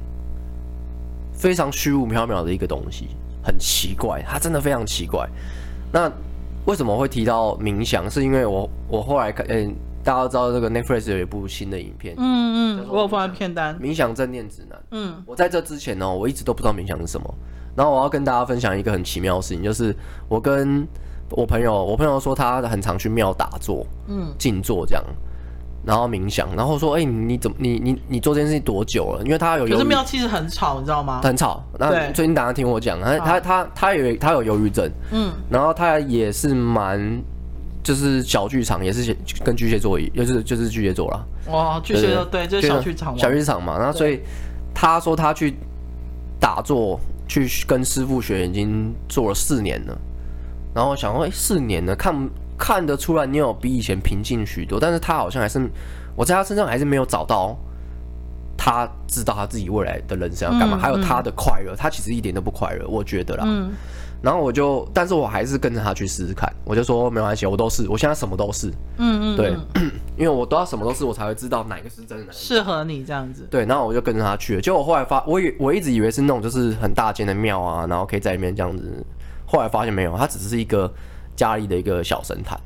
[1.32, 3.08] 非常虚无缥缈的一个东西，
[3.42, 5.28] 很奇怪，它真的非常奇怪。
[5.92, 6.10] 那
[6.64, 8.10] 为什么会提到冥想？
[8.10, 14.82] 是因为我我后来看，嗯、欸，大家都知道这个 Netflix 有一部新的影片，嗯嗯，我有放在片单，冥想正念指南。
[14.92, 17.34] 嗯，我在这之前呢，我一直都不知道冥想是什么。
[17.74, 19.96] 然后我要跟大家分享一个很奇妙的事情，就是
[20.28, 20.86] 我跟
[21.32, 25.04] 我朋友，我朋友说他很常去庙打坐，嗯，静坐这样，
[25.84, 29.22] 然后冥想，然后说，哎、欸，你怎么，你你你做这件事情多久了？
[29.24, 31.20] 因为他有，可是庙其实很吵，你知道吗？
[31.22, 31.62] 很吵。
[31.78, 37.22] 那最近大家听我讲，他他他他有他有忧郁症，嗯，然后他也是蛮，
[37.82, 41.24] 就是小剧场，也是跟巨蟹座一，就是就是巨蟹座啦。
[41.50, 43.78] 哇，巨蟹座对，就是小剧场，小剧场嘛。
[43.78, 44.20] 然后所以
[44.74, 45.54] 他说他去
[46.40, 46.98] 打坐。
[47.28, 49.98] 去跟师傅学已经做了四年了，
[50.74, 55.68] 然后想说，哎，四年了，看看得出来你有比以前平静许多，但是他好像还是，
[56.16, 57.56] 我在他身上还是没有找到，
[58.56, 63.44] 他知道他自己未来的人生要干嘛，嗯、还有他的快乐，他其实一点都不快乐，我觉得啦。
[63.46, 63.72] 嗯
[64.22, 66.48] 然后我就，但是我还是跟着他去试试看。
[66.64, 68.68] 我就说没关系，我都是，我现在什么都是。
[68.98, 69.56] 嗯嗯，对，
[70.16, 73.44] 因为我都要什么都是，我才会知道哪个是真的，适合你这样子。
[73.50, 74.60] 对，然后我就跟着他去了。
[74.60, 79.04] 结果我后来发，我以我一直以为是那种就是很大间的庙啊，然后可以在里面这样子。
[79.52, 80.90] 后来发现没有，它只是一个
[81.36, 82.58] 家里的一个小神坛。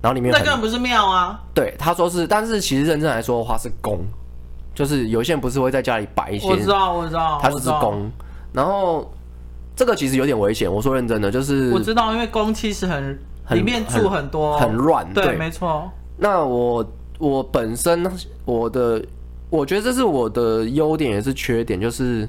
[0.00, 1.38] 然后里面那根本不是庙啊。
[1.52, 3.98] 对，他说是，但是其实认真来说的话是宫，
[4.74, 8.10] 就是有些人不是会在家里摆一些，我知道，我知道，他就是宫。
[8.54, 9.12] 然后
[9.76, 15.90] 这个其实有点危险，我说认真的，就是我知道，因为宫其实很，很里面住很多，很乱，对，对没错。
[16.16, 16.82] 那我
[17.18, 18.10] 我本身
[18.46, 19.04] 我的，
[19.50, 22.26] 我觉得这是我的优点也是缺点，就是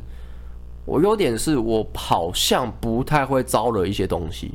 [0.85, 4.53] 我优点是我好像不太会招惹一些东西，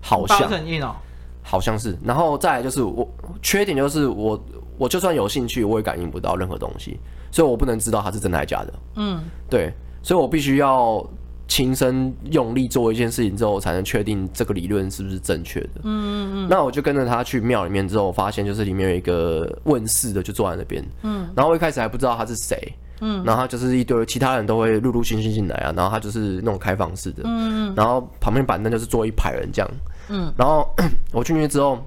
[0.00, 0.94] 好像很硬哦。
[1.42, 3.08] 好像是，然后再来就是我
[3.40, 4.38] 缺点就是我
[4.76, 8.74] 我就算有兴趣，我也感应不到任何东西，所以我不能知道它是真的还是假的。
[8.96, 11.02] 嗯，对，所以我必须要
[11.46, 15.70] 亲身用力做一件事情之后，才能确定这个理论是不是正确的。
[15.84, 16.48] 嗯嗯嗯。
[16.50, 20.84] 那我就跟着他去庙里面之后，我发现就是里面有一个问世的，就坐在那边。
[21.02, 21.30] 嗯。
[21.34, 22.74] 然后我一开始还不知道他是谁。
[23.00, 23.24] 嗯。
[23.24, 27.22] 然后他就是一堆其他人都会陆陆续续进来啊，然后他就是那种开放式的。
[27.24, 27.74] 嗯嗯。
[27.76, 29.70] 然后旁边板凳就是坐一排人这样。
[30.08, 30.68] 嗯，然后
[31.12, 31.78] 我进去之后，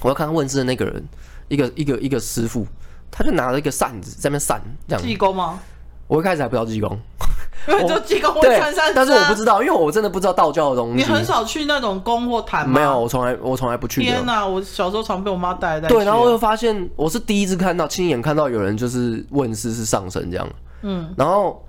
[0.00, 1.02] 我要看问事的那个人，
[1.48, 2.66] 一个一个一个师傅，
[3.10, 5.02] 他就拿了一个扇子在那扇，这样。
[5.02, 5.58] 济公吗？
[6.06, 6.98] 我一开始还不知道济公，
[7.68, 10.96] 因为就济公会扇扇子，但是我不知道，因为我真的不知道道教的东西。
[10.96, 12.78] 你很少去那种宫或坛吗？
[12.78, 14.02] 没有，我从来我从来不去。
[14.02, 15.88] 天哪，我小时候常被我妈带带。
[15.88, 20.48] 对，然后我又发现，我是第一次看到亲眼看到有人就是问世是上身这样。
[20.82, 21.62] 嗯，然后。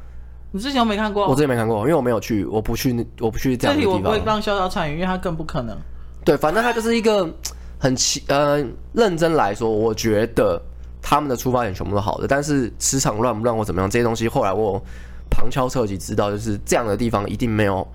[0.51, 1.27] 你之前有没看过？
[1.27, 3.93] 我之前没看过，因为我没有去，我不去，我不去这样的地方。
[3.93, 5.77] 这里我不会让萧萧参与，因为他更不可能。
[6.25, 7.31] 对，反正他就是一个
[7.77, 8.57] 很奇呃，
[8.91, 10.59] 认真来说，我觉得
[11.03, 14.81] 他们的出发点全部都好的，但是磁场乱不乱或怎么样，这些东西后来我
[15.29, 17.87] 旁敲侧击知道，就是这样的地方一定没有，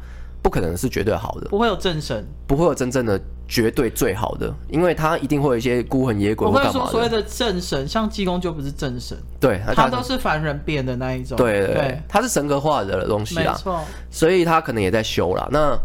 [0.42, 3.20] 不可能是绝对好的，不会有正神，不会有真正的。
[3.46, 6.48] 绝对最好的，因为他一定会有一些孤魂野鬼。
[6.48, 11.36] 我会说所谓的正神，像济公就不是正神，对，他，他都是凡人变的那一种。
[11.36, 13.80] 对对，对，他是神格化的东西啦，没错。
[14.10, 15.46] 所以他可能也在修啦。
[15.52, 15.78] 那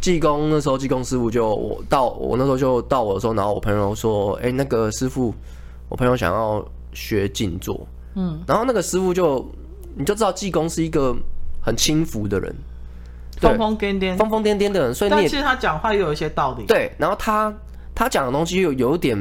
[0.00, 5.34] 济公那时候，济公师傅就我到我那时候就到我的时候，然后我朋友说：“哎、欸，那个师傅，
[5.90, 6.64] 我朋友想要
[6.94, 7.86] 学静坐。”
[8.16, 9.46] 嗯，然后那个师傅就
[9.96, 11.16] 你就知道济公是一个
[11.60, 12.54] 很轻浮的人。
[13.40, 16.64] 疯疯癫癫，疯疯癫癫的人，所以你但其实他讲话又有一些道理。
[16.66, 17.54] 对，然后他
[17.94, 19.16] 他讲的东西又有点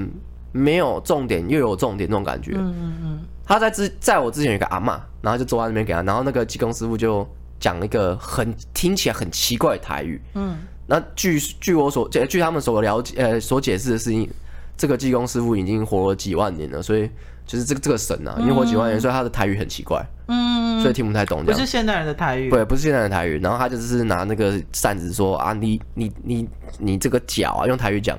[0.51, 2.53] 没有重点，又有重点那种感觉。
[2.55, 3.19] 嗯嗯嗯。
[3.45, 7.27] 他在之在我之前有一个阿嬷，然后就坐在那边给他，然后那个济公师傅就
[7.59, 10.19] 讲一个很听起来很奇怪的台语。
[10.33, 10.57] 嗯。
[10.87, 14.27] 那据据我所据他们所了解呃所解释的事情，
[14.75, 17.07] 这个济公师傅已经活了几万年了，所以
[17.47, 20.05] 就是这个这个神啊，已经活几万人，所以他的台语很奇怪。
[20.27, 20.57] 嗯。
[20.79, 23.39] 所以听不太懂，不是现代人的台语，对，不是现代人的台语。
[23.39, 28.15] 然后他就是拿那个扇子说啊，你你你你这个脚啊，用台语讲，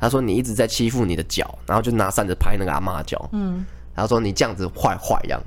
[0.00, 3.64] 他说你一直在欺负你的脚，然后就拿扇子拍那个阿嬷的脚，嗯，
[3.94, 5.40] 他说你这样子坏坏这样，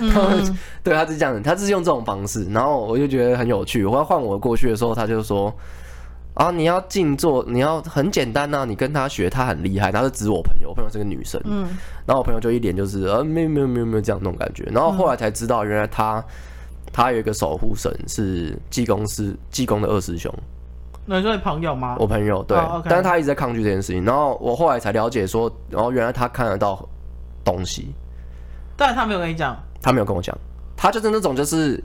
[0.00, 3.84] 嗯、 对，他是这样子，他是用这种方式，然后我就觉得很有趣。
[3.84, 5.54] 我要换我过去的时候，他就说。
[6.34, 6.50] 啊！
[6.50, 8.64] 你要静坐，你要很简单呐、啊。
[8.64, 9.92] 你跟他学，他很厉害。
[9.92, 11.40] 他是指我朋友，我朋友是个女生。
[11.44, 11.68] 嗯。
[12.04, 14.64] 然后我朋友就一脸就是呃，没有没有没有没有这样那种感觉。
[14.64, 16.24] 然后后来才知道，原来他、嗯、
[16.92, 20.32] 他有一个守护神是济公师，济公的二师兄。
[21.06, 21.96] 那你说你朋友吗？
[22.00, 22.84] 我朋友对，oh.
[22.88, 24.04] 但是他一直在抗拒这件事情。
[24.04, 26.84] 然后我后来才了解说，然后原来他看得到
[27.44, 27.94] 东西，
[28.76, 29.56] 但是他没有跟你讲。
[29.80, 30.36] 他没有跟我讲，
[30.76, 31.80] 他就是那种就是。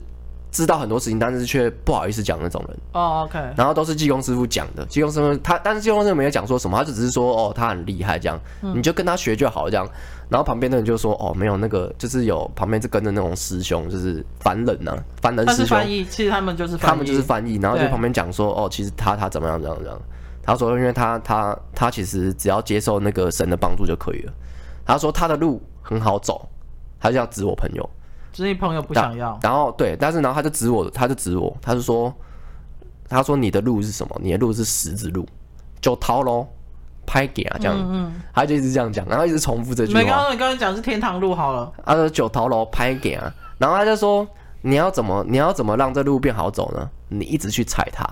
[0.50, 2.76] 知道很多事情，但是却不好意思讲那种人。
[2.92, 3.38] 哦、oh,，OK。
[3.56, 9.88] 然后都是济公师傅讲的，济公师傅他，但是济公师傅没有讲说什么，他就只是说哦，他很厉害这样，嗯、你就跟他学就好这样。
[10.28, 15.76] 然后旁边的人就说哦，没有那个，就是有旁边是跟着那种师兄，就是凡人呐、啊，凡人师兄。
[15.76, 20.00] 翻译，其实他们就是翻译，他们就是翻译，然后就旁边讲说哦，其实他他怎么样怎么样怎么样。
[20.42, 24.32] 他说因为他他他其实只要接受那个神的帮助就可以了。
[24.84, 26.48] 他说他的路很好走，
[26.98, 27.90] 他就要指我朋友。
[28.32, 32.12] 只是你朋友不想要，然后对，但是然后他就指我，他就指我，他就说，
[33.08, 34.16] 他说你的路是什么？
[34.22, 35.26] 你的路是十字路，
[35.80, 36.46] 就掏喽，
[37.06, 40.00] 拍给啊这样，嗯嗯，他就一直这样讲，然后一直重复这句话。
[40.00, 44.26] 没刚刚你刚刚讲是天堂路好了，他说九桃楼拍给啊，然后他就说
[44.62, 46.88] 你要怎么你要怎么让这路变好走呢？
[47.08, 48.04] 你一直去踩它，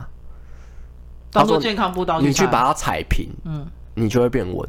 [1.31, 4.68] 当做健康步道，你去把它踩平，嗯，你就会变稳。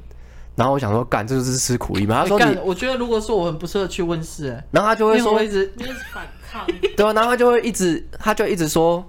[0.59, 2.19] 然后我想说，干，这就是吃苦力嘛。
[2.19, 6.67] 他说你，我觉得如果说我很不适合去温室，哎，然后他就会说，一直，一直反抗，
[6.97, 9.01] 对，然后他就会一直，他就一直说，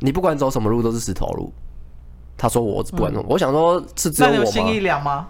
[0.00, 1.52] 你不管走什么路都是石头路。
[2.36, 4.40] 他说我不管，我想说，是只有我吗？
[4.40, 5.28] 有心一凉吗？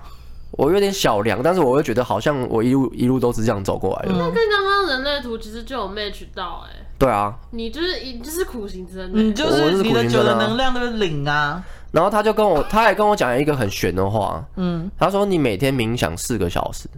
[0.53, 4.13] 我有点小凉，但是我又觉得好像我一路一路都是这样走过来的。
[4.13, 11.63] 那跟刚刚人类图其实就有 match 到，哎，对啊，你就是你就是苦行僧，你就是你的九的能量都是零啊。
[11.93, 16.89] 然后他就跟我，他还跟我讲一个很玄的话，嗯，他说你每天冥想四个小时，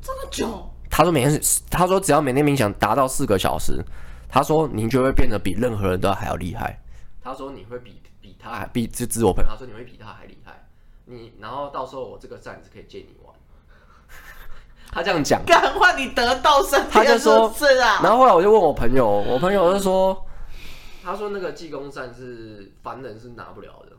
[0.00, 0.70] 这么久？
[0.88, 3.84] 他说每天，他说只要每天冥想达到四个小时，
[4.28, 6.80] 他说你就会变得比任何人都还要厉害。
[7.22, 10.64] 他说你会比比他还比就自我朋友，他说你会比他还厉害。
[11.04, 13.34] 你然后到时候我这个站是可以借你玩。
[14.90, 18.00] 他这样讲，干话你得道升天，他就说是啊。
[18.02, 20.26] 然后后来我就问我朋友，我朋友就说，
[21.04, 23.95] 他说那个济公扇是凡人是拿不了的。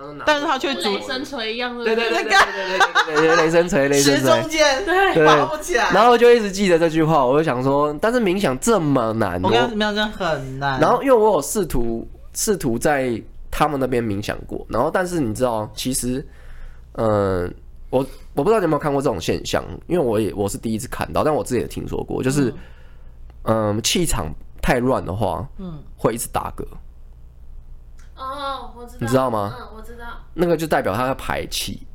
[0.00, 5.90] 他说拿，但是他却雷神锤一样，对对对对对对对对，雷声锤，雷声锤，中间对，拔不起来。
[5.92, 10.80] 然后就一直记得这句话，我就想说，但是冥想这么难，我跟你讲，冥想很难。
[10.80, 16.26] 然后因为我有试图试图在他们那边冥想过，然后但是你知道，其实，
[16.92, 17.52] 嗯，
[17.90, 22.54] 我我不知道你有没有看过这种现象，因为我也我是第一次看到，但我自己也听说过，就是，
[23.42, 24.32] 嗯，气场
[24.62, 26.64] 太乱的话，嗯，会一直打嗝。
[28.20, 29.56] 哦，我知道，你知道吗？
[29.58, 30.04] 嗯，我知道。
[30.34, 31.86] 那个就代表他在排气，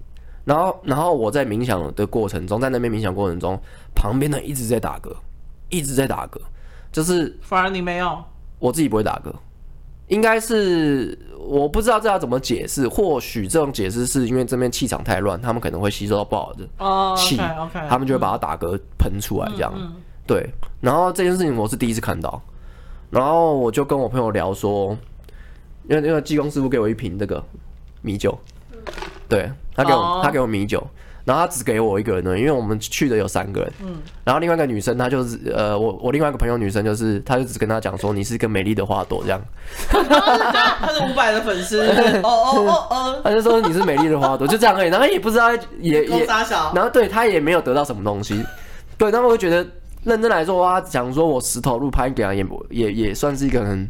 [0.44, 3.60] 然后，然后我在冥想的过程中，在那边冥想过程中，
[3.94, 5.16] 旁边的一直在打嗝，
[5.70, 6.40] 一直在打嗝，
[6.92, 8.18] 就是反而你没有，
[8.58, 9.32] 我自己不会打嗝，
[10.08, 16.66] 应该是我不知道这要怎么解释，或许这种解释是因为这边气场太乱，他们可能会吸收到不好的
[17.16, 20.50] 气，oh, okay, okay, 他们就会把它打嗝喷出来，这样、嗯嗯，对。
[20.82, 22.42] 然后这件事情我是第一次看到，
[23.12, 24.98] 然后我就跟我朋友聊说。
[25.88, 27.44] 因为那个技工师傅给我一瓶这个
[28.02, 28.38] 米酒，
[29.30, 30.86] 对，他给我他给我米酒，
[31.24, 39.42] 然后他只给我一个人呢，因为我们去的有三个人，嗯，然后另外一个女生她就是呃我我另外一个朋友女生就是，她就只跟他讲说，你是一个美丽的花朵这样，
[39.90, 46.26] 他是五百的粉丝，哦哦哦哦，他就说你是美丽的花朵，就这样而已， 然后也不知道也也，
[46.74, 48.44] 然后对他也没有得到什么东西，
[48.98, 49.66] 对，那么我觉得
[50.04, 53.88] 认真来说的话，讲说我石头路拍给他也也也算是一个很。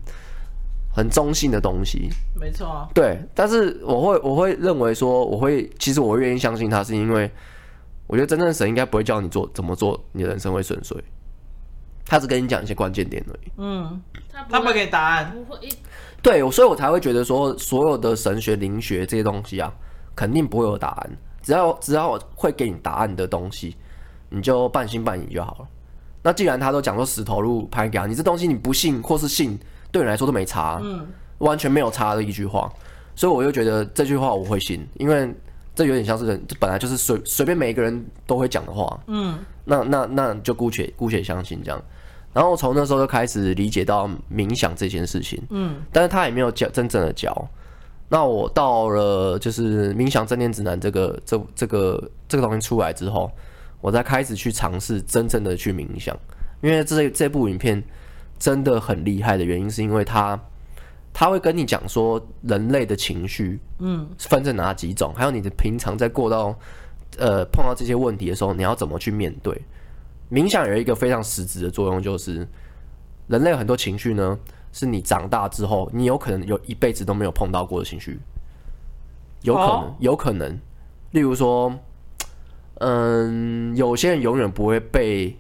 [0.95, 2.87] 很中性的东西，没错啊。
[2.93, 7.29] 对，但是我会我会认为说，我会其实我愿意相信他，是因为
[8.07, 10.97] 我觉得真正的神应该不会教你做怎么做，你的人生会顺遂。
[12.05, 13.51] 他只跟你讲一些关键点而已。
[13.57, 14.01] 嗯，
[14.49, 15.33] 他不会给答案。
[15.33, 15.67] 不会。
[16.21, 19.73] 对，所以我才会觉得说，所有的神学、灵学这些东西啊，
[20.15, 21.17] 肯定不会有答案。
[21.41, 23.75] 只要只要会给你答案的东西，
[24.29, 25.67] 你就半信半疑就好了。
[26.23, 29.59] 那既然他都讲说石头路拍给他，你这东西你不信或是信。
[29.95, 32.69] 对你来说都没差，嗯，完全没有差的一句话，
[33.15, 35.33] 所以我就觉得这句话我会信，因为
[35.73, 41.81] 这有点像是人，这本来就是随随便每一个人都会讲的话，嗯，那那那就姑且姑且相信这样，
[42.33, 47.33] 然后从那时候就开始理解到冥想这件事情，嗯，但是他也没有教真正的教，
[48.09, 53.31] 那我到了就是冥想正念指南这个这这个这个东西出来之后，
[53.79, 56.13] 我才开始去尝试真正的去冥想，
[56.61, 57.81] 因为这这部影片。
[58.37, 60.39] 真的很厉害的原因，是因为他
[61.13, 66.53] 他会跟你讲说人类的情绪，嗯，分成哪几种，还有你的平常在过到
[67.17, 69.61] 呃碰到这些问题的时候，你要怎么去面对。
[70.29, 72.47] 冥想有一个非常实质的作用，就是
[73.27, 74.37] 人类很多情绪呢，
[74.73, 78.19] 是你长大之后，你有可能有一辈子都没有碰到过的情绪，
[79.43, 80.59] 有可能，有可能，
[81.11, 81.73] 例如说，
[82.79, 85.37] 嗯，有些人永远不会被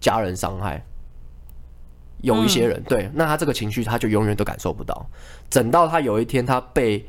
[0.00, 0.84] 家人伤害。
[2.22, 5.06] 有一些人、嗯、对，那他这个情绪他就永远都感受不到，
[5.48, 7.04] 等到他有一天他被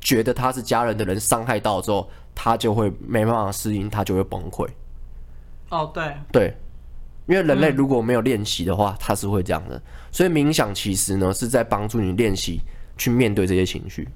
[0.00, 4.66] 觉得他是家人的人伤害到之后，他就会没办法适应，他就会崩溃。
[5.68, 6.56] 哦，对对，
[7.26, 9.80] 因为人类如果没有练习的话，他是会这样的。
[10.10, 12.60] 所以冥想其实呢是在帮助你练习
[12.96, 14.08] 去面对这些情绪，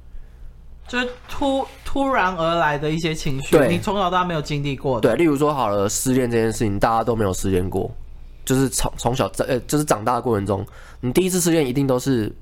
[0.88, 5.08] 就是突突然而来的一些情绪，你从小到大没有经历过的。
[5.08, 7.94] 对，例如说好了，失恋这件事情，大家都没有失恋过。
[8.44, 10.66] 就是从从小在呃，就是长大的过程中，
[11.00, 12.32] 你第一次失恋一定都是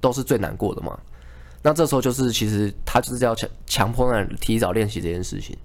[0.00, 0.98] 都是最难过的嘛。
[1.62, 5.56] 那这时候就是其实他就是要强强迫让你提早练习这件事情，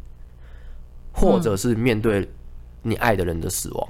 [1.12, 2.28] 或者是面对
[2.82, 3.90] 你爱的人的死亡。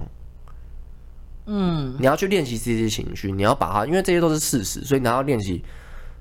[1.45, 5.63] 嗯，你要去练习这些情绪，你要把它，因为这些都是事实，所以你要练习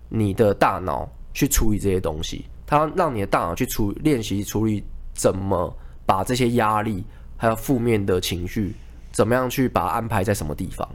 [0.09, 2.47] 你的大脑去处理这些东西。
[2.67, 7.05] 它让你的大脑去处练习处理怎么把这些压力
[7.37, 8.75] 还有负面的情绪。
[9.13, 10.89] 怎么样去把它安排在什么地方？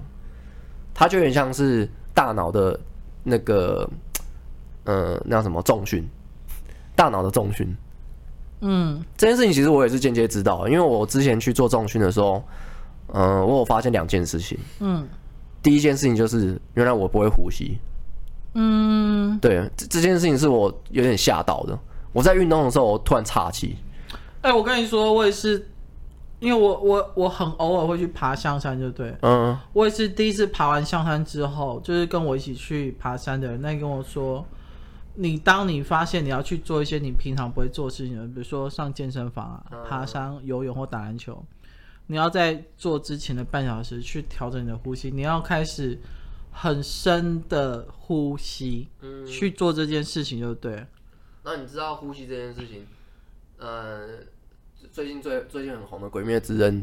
[0.93, 2.79] 它就有点像是大脑的
[3.21, 3.89] 那个，
[4.85, 6.07] 呃，那叫什么重训？
[6.95, 7.75] 大脑的重训。
[8.61, 12.41] 嗯，这件事情其实我也是间接知道，因为我之前去做重训的时候，
[13.13, 14.57] 嗯、呃，我有发现两件事情。
[14.79, 15.05] 嗯，
[15.61, 17.77] 第一件事情就是原来我不会呼吸。
[18.53, 21.77] 嗯，对，这这件事情是我有点吓到的。
[22.13, 23.75] 我在运动的时候，我突然岔气。
[24.39, 25.67] 哎，我跟你说，我也是。
[26.39, 34.45] 因为我我我很偶尔会去爬象山，就对，嗯，我也是第一次爬完象山之后，就是跟我一起去爬山的人，那跟我说，
[35.15, 41.41] 你当你发现你要去做一些你平常不会做的事情，比如说上健身房啊、爬山、游泳或打篮球，
[42.07, 45.97] 你要在做之前的半小时去调整你的呼吸，你要开始
[46.51, 48.89] 很深的呼吸，
[49.25, 50.85] 去做这件事情就对。
[51.43, 52.85] 那你知道呼吸这件事情，
[53.57, 54.19] 呃，
[54.95, 56.73] 最近最最近很红的《鬼灭之刃》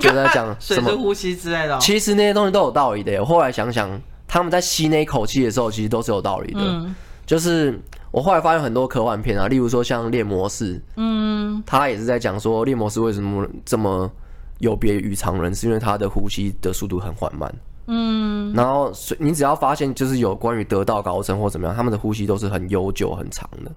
[0.00, 1.78] 就在讲什么呼吸之类的。
[1.78, 3.16] 其实那些东西都有道理的。
[3.20, 3.88] 我后来想想，
[4.26, 6.60] 他们在吸那一口气的时候，其实都是有道理的。
[6.60, 6.92] 嗯、
[7.24, 7.80] 就是
[8.10, 14.10] 我后来发现很多科幻片啊，例如说像《猎魔士》，嗯，他也是在讲说猎魔士为什么这么
[14.58, 17.54] 有别于常人，是因为他的呼吸的速度很缓慢。
[17.86, 23.70] 嗯，然后你只要发现就是有关于得道高僧或怎么样，他们的呼吸都是很悠久很长的，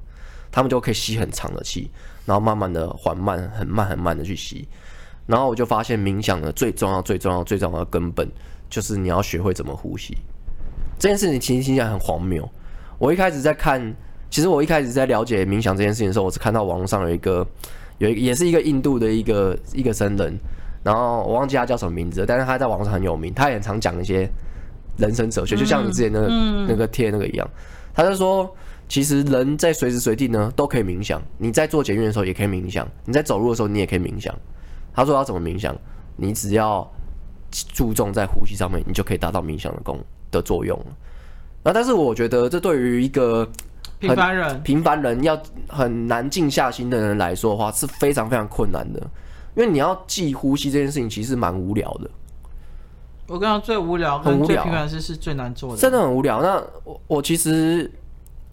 [0.52, 1.90] 他们就可以吸很长的气，
[2.26, 4.68] 然后慢慢的缓慢很慢很慢的去吸，
[5.26, 8.28] 然后我就发现冥想的最重要最重要最重要的根本
[8.70, 10.18] 就是你要学会怎么呼吸。
[11.00, 12.48] 这件事情其实听起来很荒谬。
[12.98, 13.96] 我一开始在看，
[14.30, 17.46] 其实我一开始在了解冥想这件事情的时候，我是看到网络上有一个
[18.00, 20.38] 有一个也是一个印度的一个一个僧人。
[20.84, 24.30] 然后我忘记他叫什么名字了，但是他在网上很有名，他也很常讲一些
[24.98, 27.48] 人生哲学，就像你之前那个、嗯、那个贴那个一样。
[27.94, 28.56] 他就说，
[28.88, 34.34] 其实人在随时随地呢都可以冥想，你在做捷运的时候也可以冥想，你在走路的时候你也可以冥想。
[34.94, 35.76] 他说要怎么冥想？
[36.16, 36.90] 你只要
[37.52, 40.00] 注重在呼吸上面，你就可以达到冥想的功
[40.32, 40.80] 的作用。
[41.64, 43.48] 那但是我觉得这对于一个
[44.00, 49.00] 平凡人平凡人要很难静下心的人来说的话，是非常非常困难的。
[49.56, 52.10] 因为你要记呼吸这件事情，其实蛮无聊的。
[53.28, 56.42] 我刚刚最无聊、很无聊，平凡的事是最难做的，真的很无聊。
[56.42, 57.92] 那我我其实，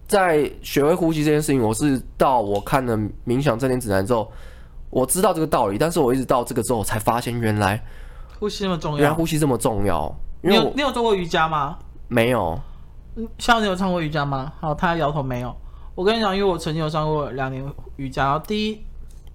[0.07, 4.31] 在学会呼吸这件事情，我是到我看了冥想正念指南之后，
[4.89, 7.83] 我知道这个道理，但是我一直到这个之后才发现，原来
[8.39, 10.15] 呼吸那么重要，原来呼吸这么重要。
[10.41, 11.77] 因为你有你有做过瑜伽吗？
[12.07, 12.59] 没有。
[13.37, 14.53] 像你有唱过瑜伽吗？
[14.59, 15.55] 好，他摇头没有。
[15.95, 18.81] 我跟你讲，因为我曾经有上过两年瑜伽，然后第一。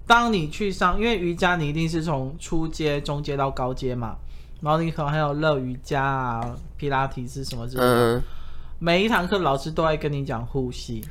[0.07, 4.17] 当你去上，因为瑜伽你一定是从初阶、中阶到高阶嘛，
[4.59, 8.17] 然后你可能还有乐瑜伽啊、皮拉提是什么之类的。
[8.17, 8.23] 嗯、
[8.83, 11.03] 每一堂课老师都会跟你讲呼吸，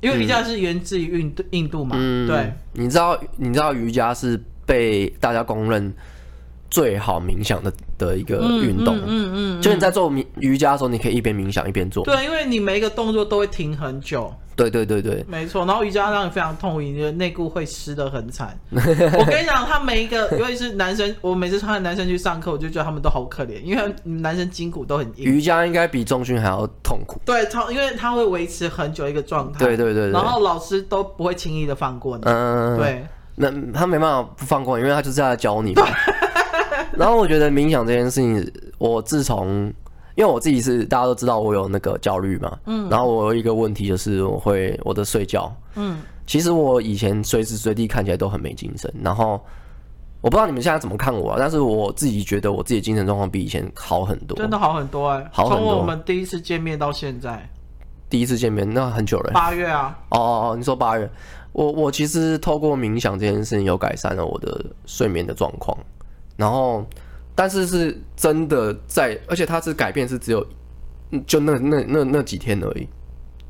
[0.00, 1.96] 因为瑜伽是源自于印度印度嘛。
[1.98, 5.92] 嗯、对，你知道你知道瑜伽是被大家公认
[6.70, 8.96] 最好冥想的的一个运动。
[8.96, 12.02] 嗯嗯，嗯，嗯，就你在做冥瑜伽的时候，你可以一边冥想一边做。
[12.06, 14.34] 对，因为你每一个动作都会停很久。
[14.56, 15.66] 对对对对，没错。
[15.66, 18.56] 然后瑜伽让你非常痛，你的内裤会湿的很惨。
[18.70, 25.24] 我跟你讲，他每一个，尤其是男生，我每次看男生去上课，我就觉得他们都好可怜，因为男生筋骨都很硬。
[25.24, 27.20] 瑜伽应该比重训还要痛苦。
[27.24, 29.58] 对，超，因为他会维持很久一个状态。
[29.58, 30.10] 对对对对。
[30.12, 32.22] 然后老师都不会轻易的放过你。
[32.26, 32.78] 嗯。
[32.78, 33.04] 对。
[33.36, 35.82] 那他没办法不放过你，因为他就是在教你嘛。
[36.96, 39.72] 然后我觉得冥想这件事情，我自从。
[40.16, 49.44] 因为我自己是大家都知道我有那个焦虑嘛，嗯，然后我有一个问题就是我会我的睡觉，嗯，其实我以前随时随地看起来都很没精神，然后
[50.20, 55.68] 我不知道你们现在怎么看我啊，但是我自己觉得我自己精神状况比以前好很多，真的好很多哎、欸，好很多。
[55.68, 57.50] 从我们第一次见面到现在，
[58.08, 61.10] 第一次见面那很久了，八月啊，哦哦哦，你说八月，
[61.50, 65.76] 我我其实透过冥想这件事情有改善了我的睡眠的状况，
[66.36, 66.84] 然后。
[67.34, 70.46] 但是是真的在，而且它是改变是只有，
[71.26, 72.88] 就那那那那几天而已。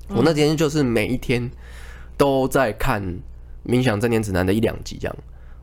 [0.08, 1.50] 我那几天就是每一天
[2.16, 3.02] 都在看
[3.64, 5.16] 冥想正念指南的一两集这样，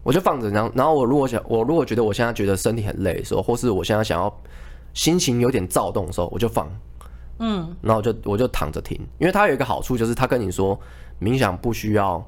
[0.03, 4.41] 我就放着，然后然后我如果想，我如果觉得我现在觉得身体很累的时候，或是我现在想要
[4.93, 6.67] 心情有点躁动的时候，我就放，
[7.39, 10.79] 嗯，然后我就我就躺着听，因为它有一个好处就是它跟你说
[11.19, 12.23] 冥想不需要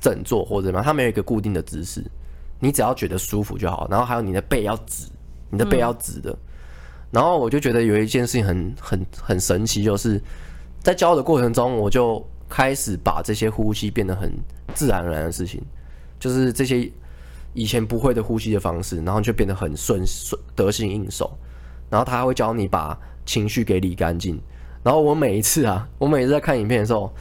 [0.00, 2.04] 整坐或者什么，它没有一个固定的姿势。
[2.58, 5.06] 你只要觉得舒服就好，然后还有你的背要直，
[5.50, 6.30] 你的背要直的。
[6.30, 6.38] 嗯、
[7.10, 10.20] 然后我就觉得有一件事情很很很神奇，就是
[10.80, 14.32] 在教的过程中，我就开始把这些呼吸变得很
[14.74, 15.62] 自然而然的事情，
[16.18, 16.90] 就是这些
[17.52, 21.30] 以前不会的呼吸的方式，然后就变得很顺顺得心应手。
[21.88, 24.40] 然后他还会教你把情绪给理干净。
[24.82, 27.12] 然后我每一次啊，我每一次在看影片的时候，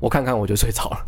[0.00, 1.06] 我看看我就睡着了。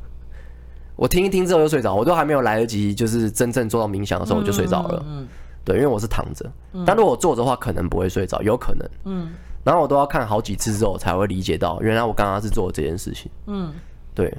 [0.98, 5.04] 我听一听之后就睡着，我都还没有来得及，就是真正做到冥想的时候我就睡着了。
[5.06, 5.28] 嗯，
[5.64, 6.44] 对，因为我是躺着，
[6.84, 8.90] 但如果我坐着的话，可能不会睡着，有可能。
[9.04, 9.30] 嗯，
[9.62, 13.30] 然后我都要看好几次之后才会理解到，原来我刚刚是做这件事情。
[13.46, 13.72] 嗯，
[14.12, 14.36] 对，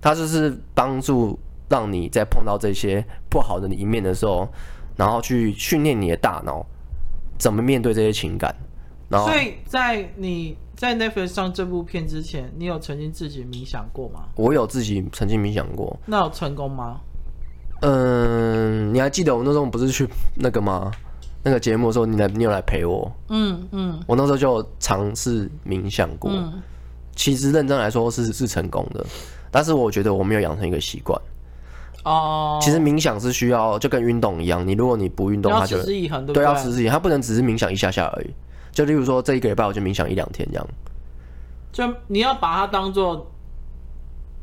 [0.00, 1.38] 它就是帮助
[1.68, 4.48] 让你在碰到这些不好的一面的时候，
[4.96, 6.64] 然后去训练你的大脑
[7.36, 8.54] 怎么面对这些情感。
[9.08, 10.56] 然后，所以在你。
[10.78, 14.20] 在 Netflix 上这部片之前，你有曾经自己冥想过吗？
[14.36, 15.98] 我有自己曾经冥想过。
[16.06, 17.00] 那有成功吗？
[17.80, 20.92] 嗯，你还记得我那时候不是去那个吗？
[21.42, 23.10] 那个节目的时候，你来，你有来陪我。
[23.28, 24.00] 嗯嗯。
[24.06, 26.30] 我那时候就尝试冥想过。
[26.30, 26.62] 嗯。
[27.16, 29.04] 其实认真来说是是成功的，
[29.50, 31.20] 但是我觉得我没有养成一个习惯。
[32.04, 32.60] 哦。
[32.62, 35.82] 其实冥想是需要就跟运动一样，你如果你不运动，它就
[36.32, 38.30] 对，要持之以恒，它不能只是冥想一下下而已。
[38.78, 40.64] 就例如说，这一个礼拜我就冥想一两天这样。
[41.72, 43.28] 就你要把它当做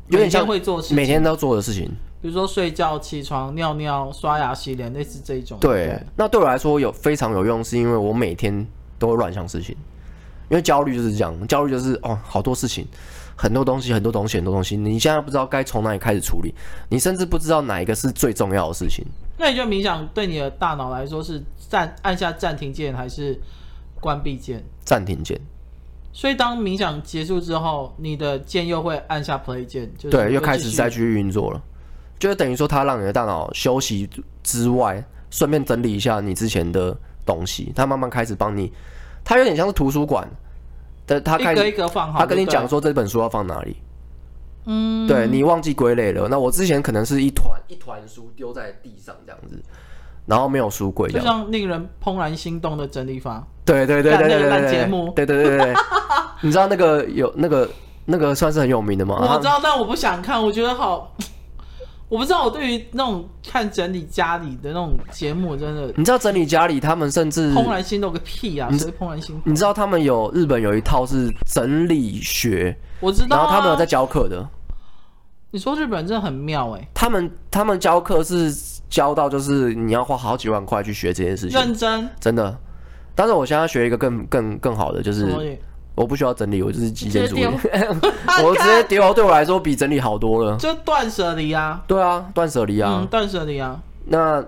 [0.08, 5.56] 有点像会做事情，每天都做的事情，比如说睡觉、起床、尿尿、刷牙、洗脸，类似这一种。
[5.58, 8.66] 对，对那对我来说有非常有用，是因为我每天
[8.98, 9.74] 都会乱想事情，
[10.50, 12.86] 因为焦虑就是这样，焦虑就是哦，好多事情，
[13.34, 16.54] 很多东西，很多东西，很多东西，你现在不知道该从哪里开始处理，
[16.90, 19.02] 你甚至不知道哪一个是最重要的事情。
[19.38, 23.38] 那你觉得冥想对你的大脑来说是暂按下暂停键还是
[24.00, 24.64] 关闭键？
[24.84, 25.40] 暂停键。
[26.12, 31.62] 所以当冥想结束之后，你的键又会按下 play 键，就是对，又开始再继续运作了，
[32.18, 34.08] 就是等于说它让你的大脑休息
[34.42, 38.72] 之外，顺便整理一下你之前的东西，它慢慢开始帮你，
[39.22, 40.26] 它有点像是图书馆，
[41.06, 43.76] 的它一个一个放好，它跟你讲说这本书要放哪里，
[44.64, 49.62] 嗯，对你忘记归类了，那我之前可能是一团一团书丢在地上这样子。
[50.26, 53.46] 然后没有书柜，就像令人怦然心动的整理法。
[53.64, 54.70] 对对对对对对对。
[54.70, 55.12] 节目。
[55.14, 55.74] 对对对对。
[56.42, 57.68] 你知道那个有那个
[58.04, 59.16] 那个算是很有名的吗？
[59.20, 60.42] 我知道，但我不想看。
[60.42, 61.12] 我觉得好，
[62.08, 62.44] 我不知道。
[62.44, 65.92] 我对于那种看整理家里的那种节目，真的。
[65.96, 68.68] 你知道整理家里，他们甚至怦然心动个屁啊！
[68.72, 69.52] 谁怦然心动？
[69.52, 73.36] 你知道他们有日本有一套是整理学，我知道。
[73.36, 74.46] 然后他们有在教课的。
[75.50, 76.88] 你说日本人真的很妙哎。
[76.92, 78.52] 他们他们教课是。
[78.88, 82.56] 教到就是你要花好几万块去学这件事情，认真真的。
[83.14, 85.26] 但是我现在学一个更更更好的，就是
[85.94, 87.44] 我不需要整理，我就是极简主义，
[88.44, 90.56] 我直接丢，对我来说比整理好多了。
[90.58, 93.80] 就断舍离啊，对啊，断舍离啊，断舍离啊。
[94.04, 94.44] 那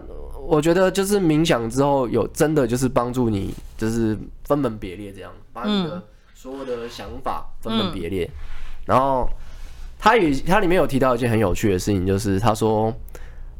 [0.46, 6.02] 我觉得就是冥想之后有真的就是帮助你，就是分门别类这样，把你的
[6.34, 8.30] 所有的想法分门别类。
[8.84, 9.26] 然后
[9.98, 12.94] 他也他里面有提到一件很有趣的事情，就是他说。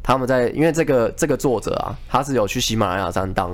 [0.08, 3.50] 他们在，因为这个这个作者啊，他是有去喜马拉雅山当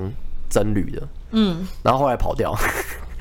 [0.48, 1.02] 僧侣的，
[1.32, 2.52] 嗯，然后后来跑掉，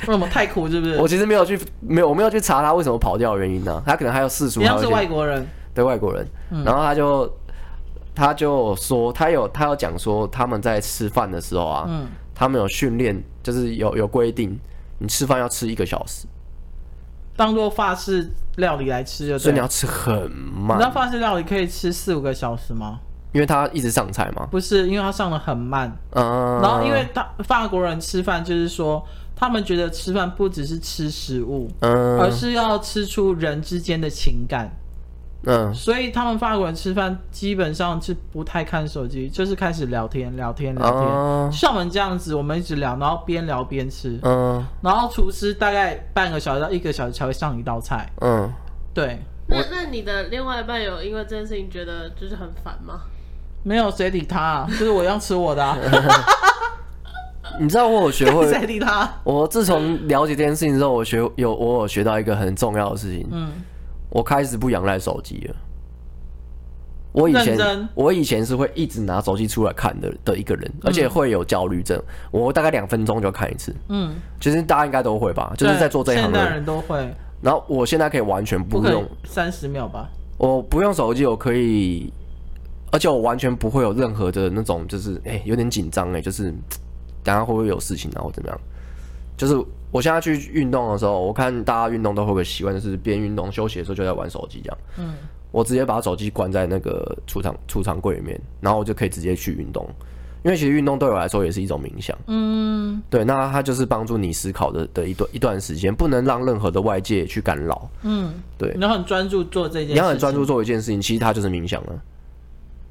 [0.07, 0.97] 为什么太苦是不是？
[1.01, 3.83] 我其实没有去，没有我没有去查他为什么跑掉的原因呢、啊？
[3.87, 7.37] 他可能还有世俗，他是外国人，对外国人，嗯、然后他就
[8.13, 12.05] 他就说，他有他有讲说，他们在吃饭的时候啊，嗯，
[12.35, 14.55] 他们有训练，就是有有规定，
[14.99, 16.27] 你吃饭要吃一个小时。
[17.35, 20.77] 当做法式料理来吃就对，所以你要吃很慢。
[20.77, 22.99] 你知道法式料理可以吃四五个小时吗？
[23.33, 24.47] 因为他一直上菜吗？
[24.51, 25.91] 不是，因为他上的很慢。
[26.11, 26.61] 嗯。
[26.61, 29.03] 然后，因为他法国人吃饭就是说，
[29.35, 34.71] 他们觉得吃饭不只是吃食物，嗯，而是要吃出人之间的情感。
[35.45, 35.73] 嗯。
[35.73, 41.01] 所以他们法国人吃饭基本上是不太看手机，就是开始聊天，聊天，聊天。
[41.01, 41.51] 嗯。
[41.51, 44.19] 像我们这样子，我们一直聊，然后边聊边吃。
[44.21, 44.63] 嗯。
[44.81, 48.07] 然后厨师大概半个小时到一个小时才会上一道菜。
[48.21, 48.53] 嗯。
[48.93, 49.19] 对。
[49.47, 53.01] 那那你的另外一半有因为这件事情觉得就是很烦吗？
[53.63, 55.77] 没有谁理他，啊，就是我要吃我的，啊。
[57.59, 59.09] 你知道我有学会 谁理他？
[59.23, 63.27] 我自从了解这件事情之后，我学有我有学到一个很重要的事情。
[63.31, 63.51] 嗯，
[64.09, 65.55] 我开始不仰赖手机了。
[67.11, 72.01] 我以前我以前是会一直拿手机出来看的的一个人，而且会有焦虑症。
[72.31, 73.71] 我大概两分钟就看一次。
[73.89, 77.07] 嗯，其实大家应该都会吧，就是在做这一行的人，人都会。
[77.39, 80.09] 然后我现在可以完全不用三十秒吧？
[80.39, 82.11] 我不用手机，我可以。
[82.93, 86.51] 而且我完全不会有任何的那种，就是哎、欸，有点紧张哎，就是
[87.23, 88.59] 等下会不会有事情啊，或怎么样？
[89.35, 89.55] 就是
[89.89, 94.77] 我现在去运动的时候，我看大家运动都会有个习惯，就是边运动休息的时候就在玩手机这样。
[94.99, 95.15] 嗯，
[95.51, 99.83] 我直接把手机关在那个储藏储藏柜里面，然后我就可以直接去运动。
[100.43, 102.15] 因为其实运动对我来说也是一种冥想。
[102.27, 107.89] 嗯，对，那它就是帮助你思考的的一段一段时间，不能让任何的外界去干扰。
[108.01, 111.99] 嗯，对，你要很专注做这件事，你要很专注做一件事情，其实它就是冥想了。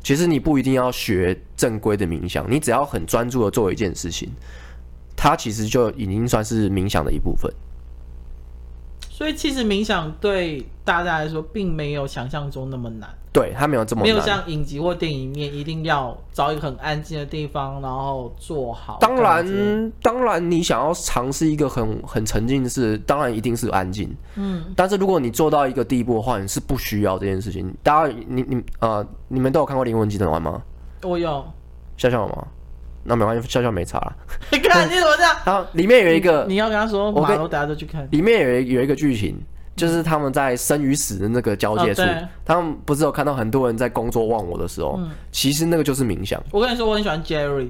[0.02, 4.28] 其实你不一定要学正规的冥想，你只要很专注的做一件事情，
[5.16, 7.52] 它其实就已经算是冥想的一部分。
[9.08, 13.08] 所以其实冥想对大家来说，并没有想象中那么难。
[13.32, 18.98] 对，他没有这么难，没有像影集或电影里面一定要找一个很安静的地方，然后做好。
[19.00, 24.14] 当然，当然，你想要尝试一个很很沉浸式，当然一定是安静。
[24.36, 27.74] 嗯，但是如果你做到一个地步的话，你是不需要这件事情。
[27.82, 30.62] 大家，你你呃，你们都有看过《灵魂急诊》吗？
[31.02, 31.42] 我有。
[31.96, 32.46] 笑笑有吗？
[33.04, 34.16] 那没关系，笑笑没查了。
[34.50, 35.34] 你 看你怎么这样？
[35.46, 38.06] 然后里面有一个，你，你要跟他说，我跟大家都去看。
[38.10, 39.40] 里面有一有一个剧情。
[39.74, 46.42] 就是他们在生与死的那个交界处，哦、他们不是有看到很多人在工作忘我的时候，嗯、其实那个就是冥想。
[46.50, 47.68] 我跟你说，我很喜欢 Jerry。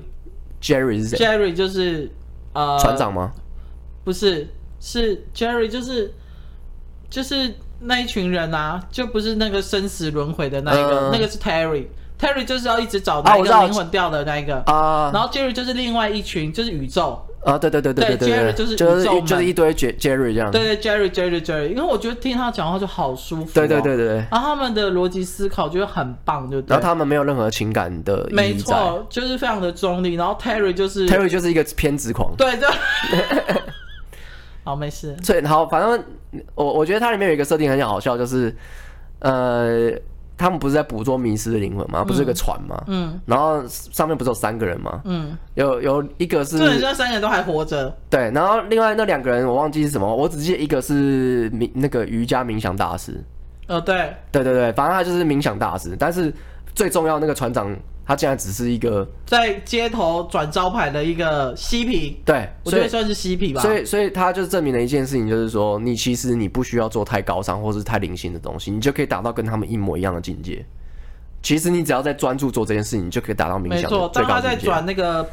[0.60, 2.10] Jerry 是谁？Jerry 就是
[2.52, 3.32] 呃船长吗？
[4.04, 4.48] 不是，
[4.80, 6.12] 是 Jerry，就是
[7.08, 11.86] 就是那一群人啊，就不是那个生死轮回的那一个，嗯、那个是 Terry。
[12.18, 17.20] Terry 就是要一直找那个灵魂掉的那一个啊，然后 Jerry 就是另外一群，就是宇宙。
[17.44, 32.68] 啊，对对对对对对，Jerry 就是就是就是一堆 Jerry 这样，对对 Jerry Jerry Jerry，因为我觉得听他讲话就好舒服，对对对对，然后他们的逻辑思考就很棒，就然后他们没有任何情感的，没错，就是非常的中立，然后 Terry 就是 Terry 就是一个偏执狂，对对，
[34.62, 36.04] 好没事，所以好，反正
[36.54, 38.54] 我我觉得它里面有一个设定很好笑，就是
[39.18, 39.90] 呃。
[40.36, 42.04] 他们不是在捕捉迷失的灵魂吗？
[42.04, 42.82] 不是有个船吗？
[42.86, 45.00] 嗯，然后上面不是有三个人吗？
[45.04, 47.94] 嗯，有有一个是，对，这三个人都还活着。
[48.10, 53.22] 对，然后另外那两个人我忘记是什么，我只记得一个是冥那个瑜伽冥想大师。
[53.66, 56.32] 呃，对，对对对，反正他就是冥想大师，但是
[56.74, 57.74] 最重要那个船长。
[58.04, 63.62] 他竟然只是一个在街头转招牌的一个嬉皮，对，我觉得算是嬉皮吧。
[63.62, 70.64] 所以，所以他就证明了一件事情，就是说，你其实你不需要做太高尚或是太灵性的东西，你就可以达到跟他们一模一样的境界。
[71.42, 74.08] 其实你只要在专注做这件事情，你就可以达到冥想的最高境界。
[74.08, 75.28] 没错，当他在转那个。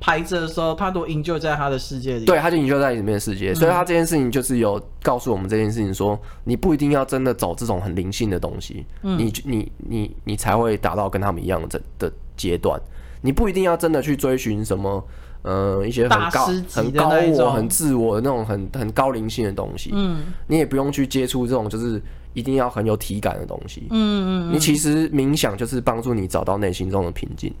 [0.00, 2.24] 牌子的时候，他都营救在他的世界里。
[2.24, 12.80] 对，他就营救在里面的世界，嗯、所以他这件事情就是有告诉我们这件事情说，说你不一定要真的走这种很灵性的东西，嗯、你你你你才会达到跟他们一样的的阶段。
[13.24, 15.04] 你不一定要真的去追寻什么，
[15.42, 19.90] 呃，一些很高很高我、很自我的那种很很高灵性的东西。
[19.92, 23.86] 嗯，你也不用去接触这种就是一定要很有体感的东西。
[23.90, 27.54] 嗯嗯，嗯，你其实冥想就是帮助你找到内心中的平静。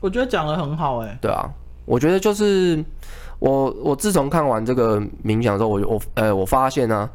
[0.00, 1.18] 我觉得讲的很好哎、欸。
[1.20, 1.48] 对啊，
[1.84, 2.82] 我觉得就是
[3.38, 7.10] 我我自从看完这个冥想之后，我我呃我发现呢、啊，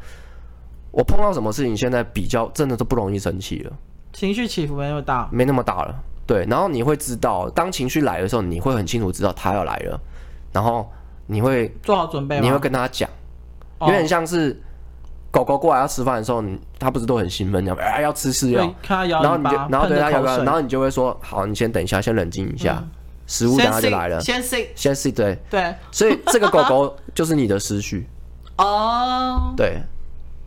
[0.91, 3.73] 我碰到什么事情现在比较真的都不容易生气了，
[4.13, 5.95] 情绪起伏没那么大，没那么大了。
[6.27, 9.99] 对，然后你会知道，当情绪来的时候，你会很清楚知道他要来了，
[10.51, 10.89] 然后
[11.27, 13.07] 你会做好准备，你会跟他讲，
[13.81, 14.59] 有点像是
[15.35, 22.81] 狗狗过来要吃饭的时候，你他不是都很兴奋，这样哎要吃饲料，然后你就然后对他摇摇，然后你就会说好，你先等一下，先冷静一下，
[23.27, 25.37] 食物等下就来了，先 sit，先 sit，对。
[25.49, 28.07] 对，所以这个狗狗就是你的思绪。
[28.57, 29.81] 哦，对，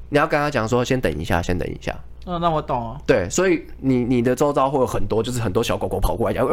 [0.08, 1.94] 你要跟他讲说先等一下，先等一下。
[2.24, 2.98] 嗯，那我懂了。
[3.06, 6.48] 对，所以你你的周遭会有很多，就是很多小狗狗跑过来讲，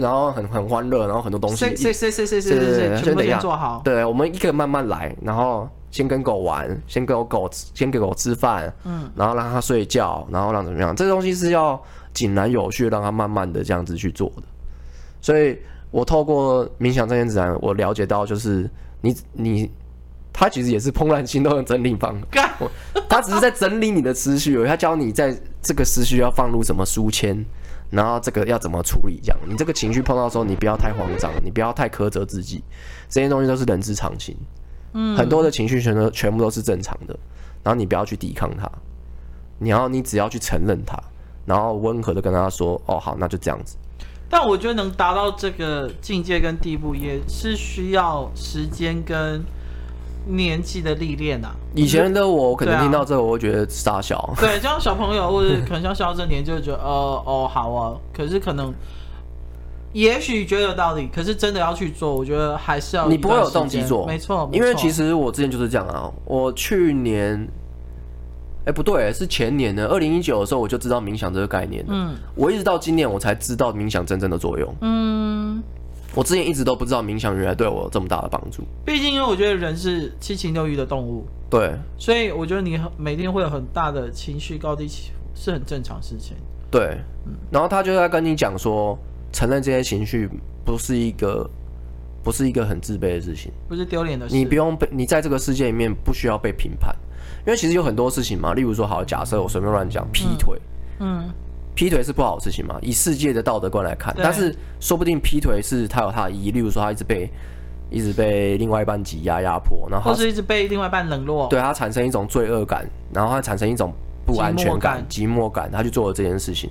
[0.00, 1.76] 然后很很欢乐，然后很多东西。
[1.76, 3.80] 是是是是是是，全部先做好。
[3.84, 10.94] 对，我们一个慢慢来，然后先跟狗玩，先给狗先给狗吃饭，嗯，然后让它睡觉，然后让怎么样？
[10.94, 11.82] 这个东西是要
[12.12, 14.42] 井然有序，让它慢慢的这样子去做的。
[15.22, 15.58] 所以
[15.90, 18.68] 我透过冥想这件自然，我了解到，就是
[19.00, 19.70] 你你。
[20.38, 22.14] 他其实也是怦然心动的整理方，
[23.08, 27.42] 他只是在整理你的思绪，他教你在这个思绪要放入什么书签，
[27.88, 32.62] 然后这个要怎么处理，这样你这个情绪碰到的时候，你不要太慌张，你不要太苛责自己，
[33.08, 34.36] 这些东西都是人之常情，
[34.96, 37.16] 嗯，很多的情绪全都全部都是正常的，
[37.62, 38.66] 然后你不要去抵抗它，
[39.58, 40.98] 你要你只要去承认它，
[41.44, 43.76] 然后温和的跟他说，哦好，那就这样子。
[44.28, 49.44] 但我觉得能达到这个境界跟地步，也是需要时间跟。
[50.28, 54.34] 年纪的历练啊，以前的我可能听到这个，我会觉得傻小。
[54.40, 57.94] 对，就像小朋友，或者可能像小这年，就会觉得，呃，哦，好啊。
[58.12, 58.74] 可是可能，
[59.96, 63.08] 也许觉得有道理，可是真的要去做，我觉得还是要。
[63.08, 64.46] 你不会有动机做，没错。
[64.52, 66.12] 因为其实我之前就是这样啊。
[66.26, 67.48] 我去年，
[68.64, 71.82] 哎、欸，不对，是前年呢二零一九的时候，我就知道冥想这个概念。
[71.88, 72.14] 嗯。
[72.34, 74.74] 我一直到今年，我才知道冥想真正的作用。
[74.82, 75.62] 嗯。
[76.14, 78.62] 我之前一直都不知道冥想原来对我有这么大的帮助。
[78.84, 86.36] 毕竟，因为我觉得人是七情六欲的动物，对，所以我觉得你每天会有很大的情绪高低起伏，是很正常事情。
[86.70, 88.98] 对，嗯，然后他就在跟你讲说，
[89.36, 90.26] 承认这些情绪
[90.64, 91.46] 不是一个，
[92.22, 94.34] 不是一个很自卑的事情，不是丢脸的事。
[94.34, 96.96] 你不用被，你在这个世界里面不需要被评判，
[97.46, 100.58] 因为其实有很多事情嘛，例如说，好，假设我随便乱讲劈腿，
[101.00, 101.24] 嗯。
[101.26, 101.30] 嗯
[101.74, 102.78] 劈腿是不好的事情嘛？
[102.80, 106.50] 以世界的道德观来看，但是说不定劈腿是他有他的意义。
[106.50, 107.30] 例如说，他一直被
[107.90, 113.92] 一直被另外一半挤压压迫，然后或是一直被另外一半冷落，对他产生一种罪恶感，然后他产生一种
[114.24, 116.70] 不安全感、寂寞感，他去做了这件事情。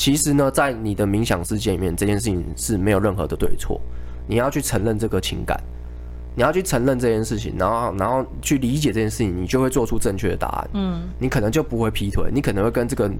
[0.00, 3.78] 其实呢，在你的冥想世界里面，这件事情是没有任何的对错。
[4.26, 5.62] 你要去承认这个情感，
[6.34, 10.70] 你要去承认这件事情，然后然后去理解这件事情，你就会做出正确的答案。
[10.72, 13.10] 嗯，你可能就不会劈腿，你可能会跟这个。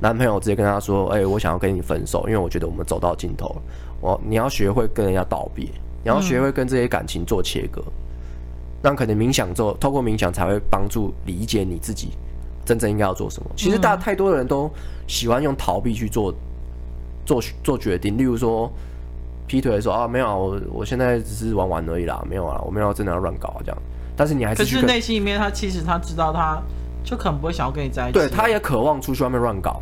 [0.00, 3.62] 男朋友直接跟他说：“哎、欸，我想要跟你分手，因为我觉得我们走到尽头了。
[4.00, 7.84] 我你要学会跟人家道别，你要学会跟这些感情做切割。
[8.82, 12.08] 那、嗯、可能冥想之后，透过冥想才会帮助理解你自己
[12.64, 13.50] 真正应该要做什么。
[13.56, 14.70] 其实大太多的人都
[15.06, 16.34] 喜欢用逃避去做
[17.24, 18.70] 做做决定，例如说
[19.46, 23.82] 劈腿的时候啊，没有啊，我我现在只是玩玩而已啦，没有啊，我没有真的要乱搞啊这样。
[24.16, 26.60] 但是你还是可是内心里面，他其实他知道他
[27.04, 29.80] 就可能不会想要跟你在一起，对，他也渴望出去外面乱搞。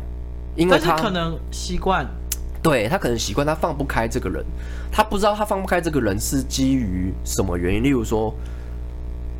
[0.53, 2.05] 因为他可能习惯，
[2.61, 4.43] 对，他可能习惯，他放不开这个人，
[4.91, 7.81] 他不知道他放不开这个人是基于什么原因。
[7.81, 8.33] 例如说，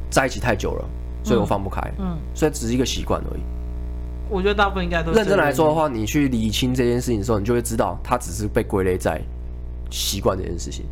[0.10, 0.86] 在一起太久了，
[1.24, 1.82] 所以我放不开。
[2.00, 3.42] 嗯，所以只是一个习惯而已。
[4.30, 9.22] 我觉得大部分应该都认真来说的话，你去理清这件事情的时候，你就会知道，它只是被归类在
[9.90, 10.86] 习惯这件事情。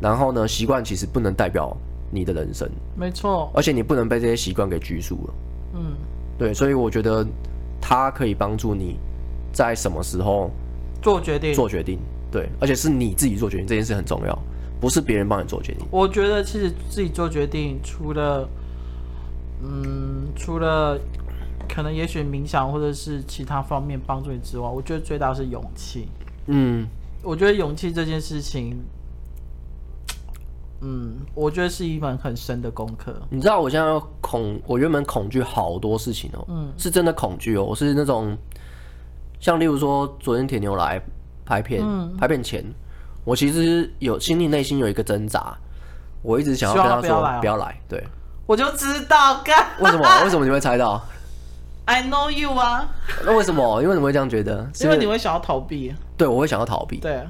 [0.00, 1.76] 然后呢，习惯其实不能代表
[2.10, 3.50] 你的人生，没错。
[3.54, 5.34] 而且你不能被这些习惯给拘束了。
[5.74, 5.92] 嗯，
[6.38, 7.26] 对，所以我觉得
[7.80, 8.98] 它可以帮助你
[9.52, 10.50] 在什么时候。
[11.02, 11.98] 做决定，做决定，
[12.30, 14.38] 对，而且是你自己做决定，这件事很重要，
[14.78, 15.86] 不是别人帮你做决定。
[15.90, 18.46] 我觉得其实自己做决定，除了，
[19.62, 20.98] 嗯，除了
[21.68, 26.08] 可能也许冥想或者是其他方面帮助你之外，我觉得最大是勇气。
[26.46, 26.86] 嗯，
[27.22, 28.76] 我觉得勇气这件事情，
[30.80, 33.14] 嗯，我觉得是一门很深的功课。
[33.30, 38.36] 你知道我现在恐，我原本恐惧好多事情哦，嗯，是真的恐惧哦，我是那种。
[39.38, 41.02] 像例如说，昨天铁牛来
[41.46, 42.62] 拍片，嗯、拍片前，
[43.24, 45.56] 我其实有心里内心有一个挣扎，
[46.20, 47.80] 我一直想要跟他说不要来。
[47.88, 48.06] 对，
[48.50, 50.04] 我就知道，干为什么？
[50.24, 51.00] 为什么你会猜到
[51.84, 52.84] ？I know you 啊。
[53.24, 53.80] 那为什么？
[53.80, 54.68] 因为你会这样觉得？
[54.82, 55.94] 因为你会想要逃避。
[56.16, 56.96] 对，我会想要逃避。
[56.96, 57.22] 对，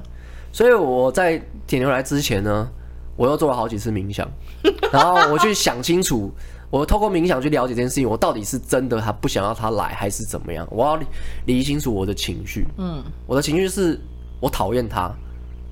[0.51, 2.67] 所以我在铁牛来之前呢，
[3.15, 4.27] 我又做了好几次冥想，
[4.91, 6.33] 然后我去想清楚。
[6.71, 10.67] 我透过冥想去了解这件事情，我到底是真的他不想要他来，还是怎么样？
[10.71, 11.05] 我要理
[11.45, 12.65] 理清楚我的情绪。
[12.79, 14.01] 嗯，我的情绪是
[14.39, 15.13] 我讨厌他，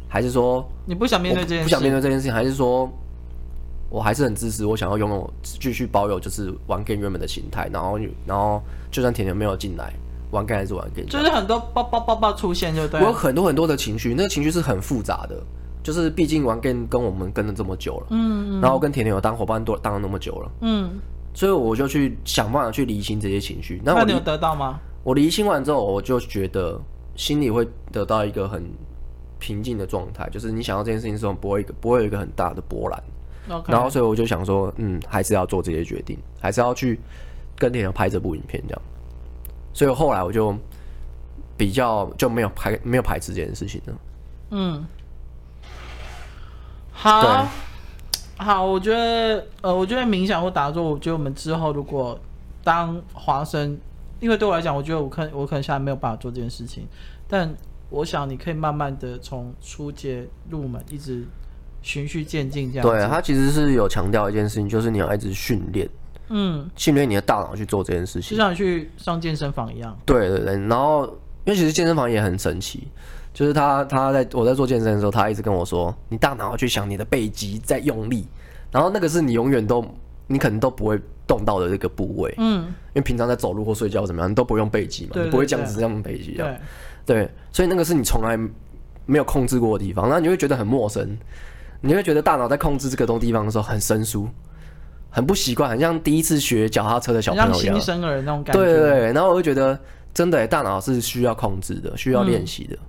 [0.07, 1.63] 还是说你不想面对这件事？
[1.63, 2.87] 不想面对这件事情，还是说
[3.89, 8.61] 我还是很自私，我想要拥有继续保有就是玩 game 原本的心态，然后然后
[8.91, 9.93] 就算甜甜没有进来，
[10.31, 12.99] 玩 game 还是玩 game，就是很多爆爆爆爆出现，就对。
[13.01, 15.41] 我有很多很多的情绪，那个情绪是很复杂的。
[15.81, 20.99] 就是毕竟玩 game 跟我们跟了这么久了，嗯，然后跟甜甜有当伙伴多当了那么久了，嗯，
[21.33, 23.81] 所以我就去想办法去理清这些情绪。
[23.83, 24.77] 那你有得到吗？
[25.03, 26.79] 我理清完之后，我就觉得
[27.15, 28.69] 心里会得到一个很
[29.39, 33.01] 平静的状态，就是你想到这件事情的时候，不会不会有一个很大的波澜。
[33.67, 36.99] 然后所以我就想说，嗯，还是要做这些决定，还是要去
[37.57, 38.81] 跟甜甜拍这部影片这样。
[39.73, 40.55] 所以后来我就
[41.57, 43.93] 比较就没有排没有排斥这件事情了，
[44.51, 44.85] 嗯。
[46.91, 47.47] 好
[48.35, 52.19] 好，我觉得呃，我觉得冥想或打坐，我觉得我们之后如果
[52.61, 53.79] 当华生，
[54.19, 56.85] 因为对我来讲，我觉得我可能我可能现在没有办法做这件事情，
[57.25, 57.53] 但
[57.89, 61.25] 我想你可以慢慢的从初阶入门，一直
[61.81, 62.87] 循序渐进这样。
[62.87, 65.89] 对，他其实是有强调一件事情，就是你要一直训练，
[66.29, 69.97] 嗯，训练你的大脑去做这件事情，就像你去上健身房一样。
[70.05, 71.05] 对对对，然后
[71.45, 72.87] 因为其实健身房也很神奇。
[73.31, 78.27] 就是他，他在我在做健身的时候，他一直跟我说：“你大脑要去想你的背肌在用力，
[78.71, 79.85] 然后那个是你永远都，
[80.27, 82.33] 你可能都不会动到的这个部位。
[82.37, 86.49] 嗯，因为平常在走路或睡觉怎么样，你都不用背肌嘛，你不会这样子这样背肌啊。
[87.05, 88.35] 对，对，所以那个是你从来
[89.05, 91.17] 没有控制过的地方，那你会觉得很陌生，
[91.81, 94.27] 你会觉得大脑在控制这个东地方的时候很生疏，
[95.09, 98.61] 很不习惯，很像第一次学脚踏车的小朋友一样，新生儿那种感觉。
[98.61, 99.79] 对对对，然后我就觉得
[100.13, 102.75] 真的，大脑是需要控制的，需要练习的。
[102.75, 102.85] 嗯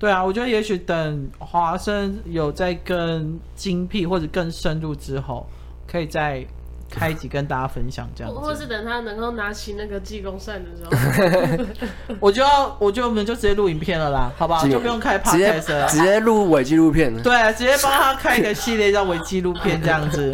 [0.00, 5.44] 对啊，我觉得也许等华生有在更精辟或者更深入之后，
[5.88, 6.46] 可以再
[6.90, 8.38] 开一集跟大家分享这样子。
[8.38, 14.66] 或是等他能够拿起那个济公扇的时候， 我就要，我就我们就直接录影片了啦，好不好？
[14.66, 17.14] 就不用开 podcast 了，直接录伪纪录片。
[17.22, 20.30] 对啊，直接帮他开一个系列叫伪纪录片这样子，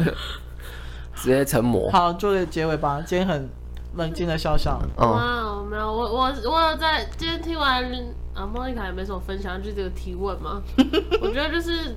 [1.16, 1.90] 直接成魔。
[1.90, 3.02] 好，做个结尾吧。
[3.04, 3.48] 今天很
[3.96, 4.80] 冷静的笑笑。
[4.96, 7.84] 哦，没有，我我我有在今天听完。
[8.34, 10.60] 啊，莫妮卡也没什么分享，就这个提问嘛。
[11.22, 11.94] 我觉得就是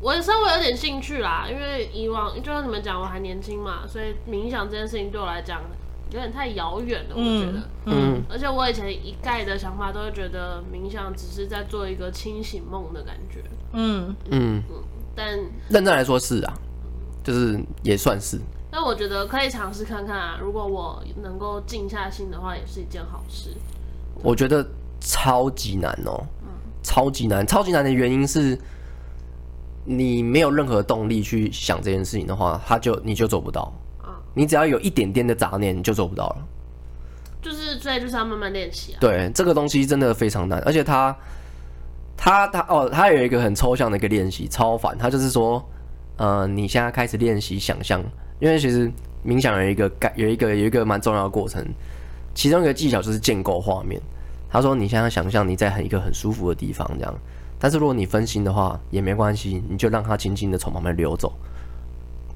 [0.00, 5.60] 我也稍微有点兴趣啦，因为以往就像你们讲，我还年轻嘛，所以冥想这件事情对我来讲
[6.10, 7.14] 有点太遥远了。
[7.14, 13.42] 我觉得，嗯，嗯，而且我以前一概的想法都会觉得冥想只是在做一个清醒梦的感觉。
[13.72, 14.82] 嗯嗯嗯，
[15.14, 15.38] 但
[15.68, 16.54] 认真来说是啊，
[17.22, 18.40] 就是也算是。
[18.72, 23.50] 那我觉得可以尝试看看啊，如果我能够静下心的话，也是一件好事。
[24.22, 24.66] 我觉得。
[25.02, 26.22] 超级难哦，
[26.82, 28.54] 超级难，超级难的原因是，
[29.84, 34.20] 你没有任何动力去想这件事情的话，他就你就做不到啊。
[34.34, 36.46] 你只要有一点点的杂念，你就做不到了。
[37.42, 38.98] 就是，所以就是要慢慢练习啊。
[39.00, 41.16] 对，这个东西真的非常难，而且他，
[42.16, 44.96] 他，他哦，他有一个很抽象的一个练习，超烦。
[44.98, 45.66] 他就是说，
[46.18, 48.02] 呃，你现在开始练习想象，
[48.38, 48.92] 因为其实
[49.24, 51.66] 冥想有一个概，有一个有一个蛮重要的过程，
[52.34, 54.00] 其中一个技巧就是建构画面。
[54.52, 57.14] 他说：“你现在想象你在很一个很舒服的地方，这样。
[57.60, 61.32] 但是如果你分心的话，也没关系，你就让它轻轻的从旁边溜走。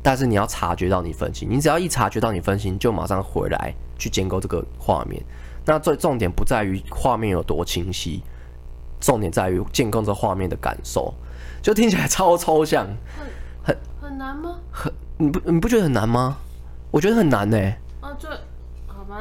[0.03, 5.21] 但是你要察觉到你分心，你只要一察觉到你分心，就马上回来去建构这个画面。
[5.65, 8.23] 那最重点不在于画面有多清晰，
[9.01, 11.15] 重点在于建构这画面的感受，
[11.63, 13.25] 就听起来超抽象，很
[13.63, 14.59] 很很难吗？
[14.71, 16.37] 很你不你不觉得很难吗？
[16.91, 17.79] 我觉得很难呢、欸。
[18.03, 18.29] 啊，最
[18.87, 19.21] 好吧，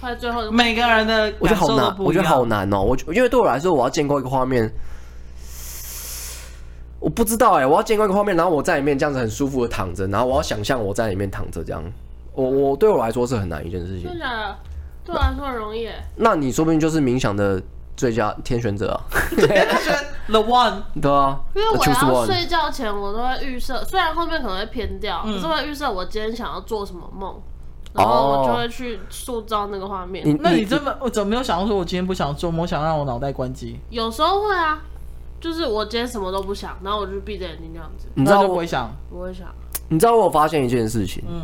[0.00, 2.96] 快最后每个人的我觉得好难，我觉得好难哦、喔。
[3.06, 4.68] 我因为对我来说，我要建构一个画面，
[6.98, 11.82] 我不知道哎、欸，我要建构一个画面，然后我在里面这样子很舒服的躺着，然后我要想象我在里面躺着这样，
[12.34, 14.04] 我我对我来说是很难一件事情。
[14.04, 14.56] 真的，
[15.04, 15.88] 对我来说很容易。
[16.16, 17.62] 那你说不定就是冥想的
[17.96, 19.00] 最佳天选者啊
[20.26, 27.34] ，The One，对啊，因为我要睡觉前我都会预设，虽然后面可能会偏掉，可是会预设我今天想要做什么梦。
[27.92, 30.22] 然后我就会去塑造那个画面。
[30.42, 33.80] 那你这么，我怎么没有想到说，我今天不想做梦，我想让我脑袋关机？
[33.88, 34.82] 有时候会啊，
[35.40, 38.08] 就是我今天什么都不想，然后我就闭着眼睛这样子。
[38.14, 39.46] 你知道我不会想，不会想。
[39.88, 41.42] 你知道我发现一件事情，嗯，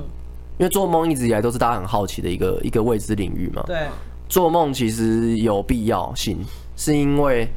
[0.58, 3.62] 因为做梦一直以来都是大家很好奇的一个一个未知领域嘛。
[3.66, 3.86] 对，
[4.28, 6.38] 做梦其实有必要性，
[6.76, 7.48] 是因为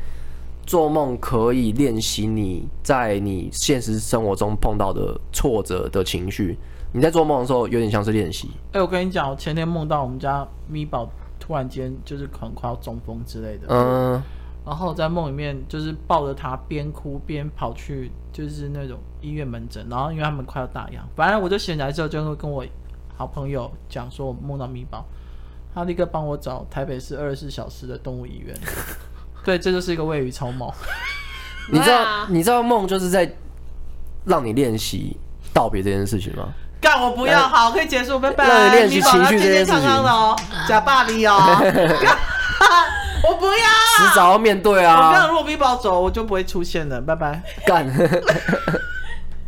[0.65, 6.57] 做梦可以练习你在你现实生活中碰到的挫折的情绪。
[6.91, 8.49] 你在做梦的时候，有点像是练习。
[8.71, 11.09] 哎，我跟你讲，我前天梦到我们家咪宝
[11.39, 14.23] 突然间就是可能快要中风之类的，嗯，
[14.65, 22.65] 然后在梦里面就是抱着他边哭边跑去就是那种医院门诊，然后因为他们快要打烊，反正我就醒来之后就会跟我
[23.15, 25.05] 好朋友讲说我梦到密宝，
[25.73, 28.55] 他立刻帮我找台北市二十四小时的动物医院。
[29.45, 30.73] 对，这就是一个未雨绸缪。
[31.71, 33.31] 你知道你知道梦就是在
[34.25, 35.15] 让你练习
[35.53, 36.49] 道别这件事情吗？
[36.81, 38.47] 干我不要，好，可以结束，拜拜。
[38.47, 39.81] 让你练习情绪这件事情。
[40.67, 41.37] 假霸凌哦，
[43.23, 43.53] 我不要，
[43.97, 45.07] 迟早要面对啊。
[45.07, 47.41] 我不要如果 V 宝走，我就不会出现了，拜拜。
[47.65, 47.85] 干。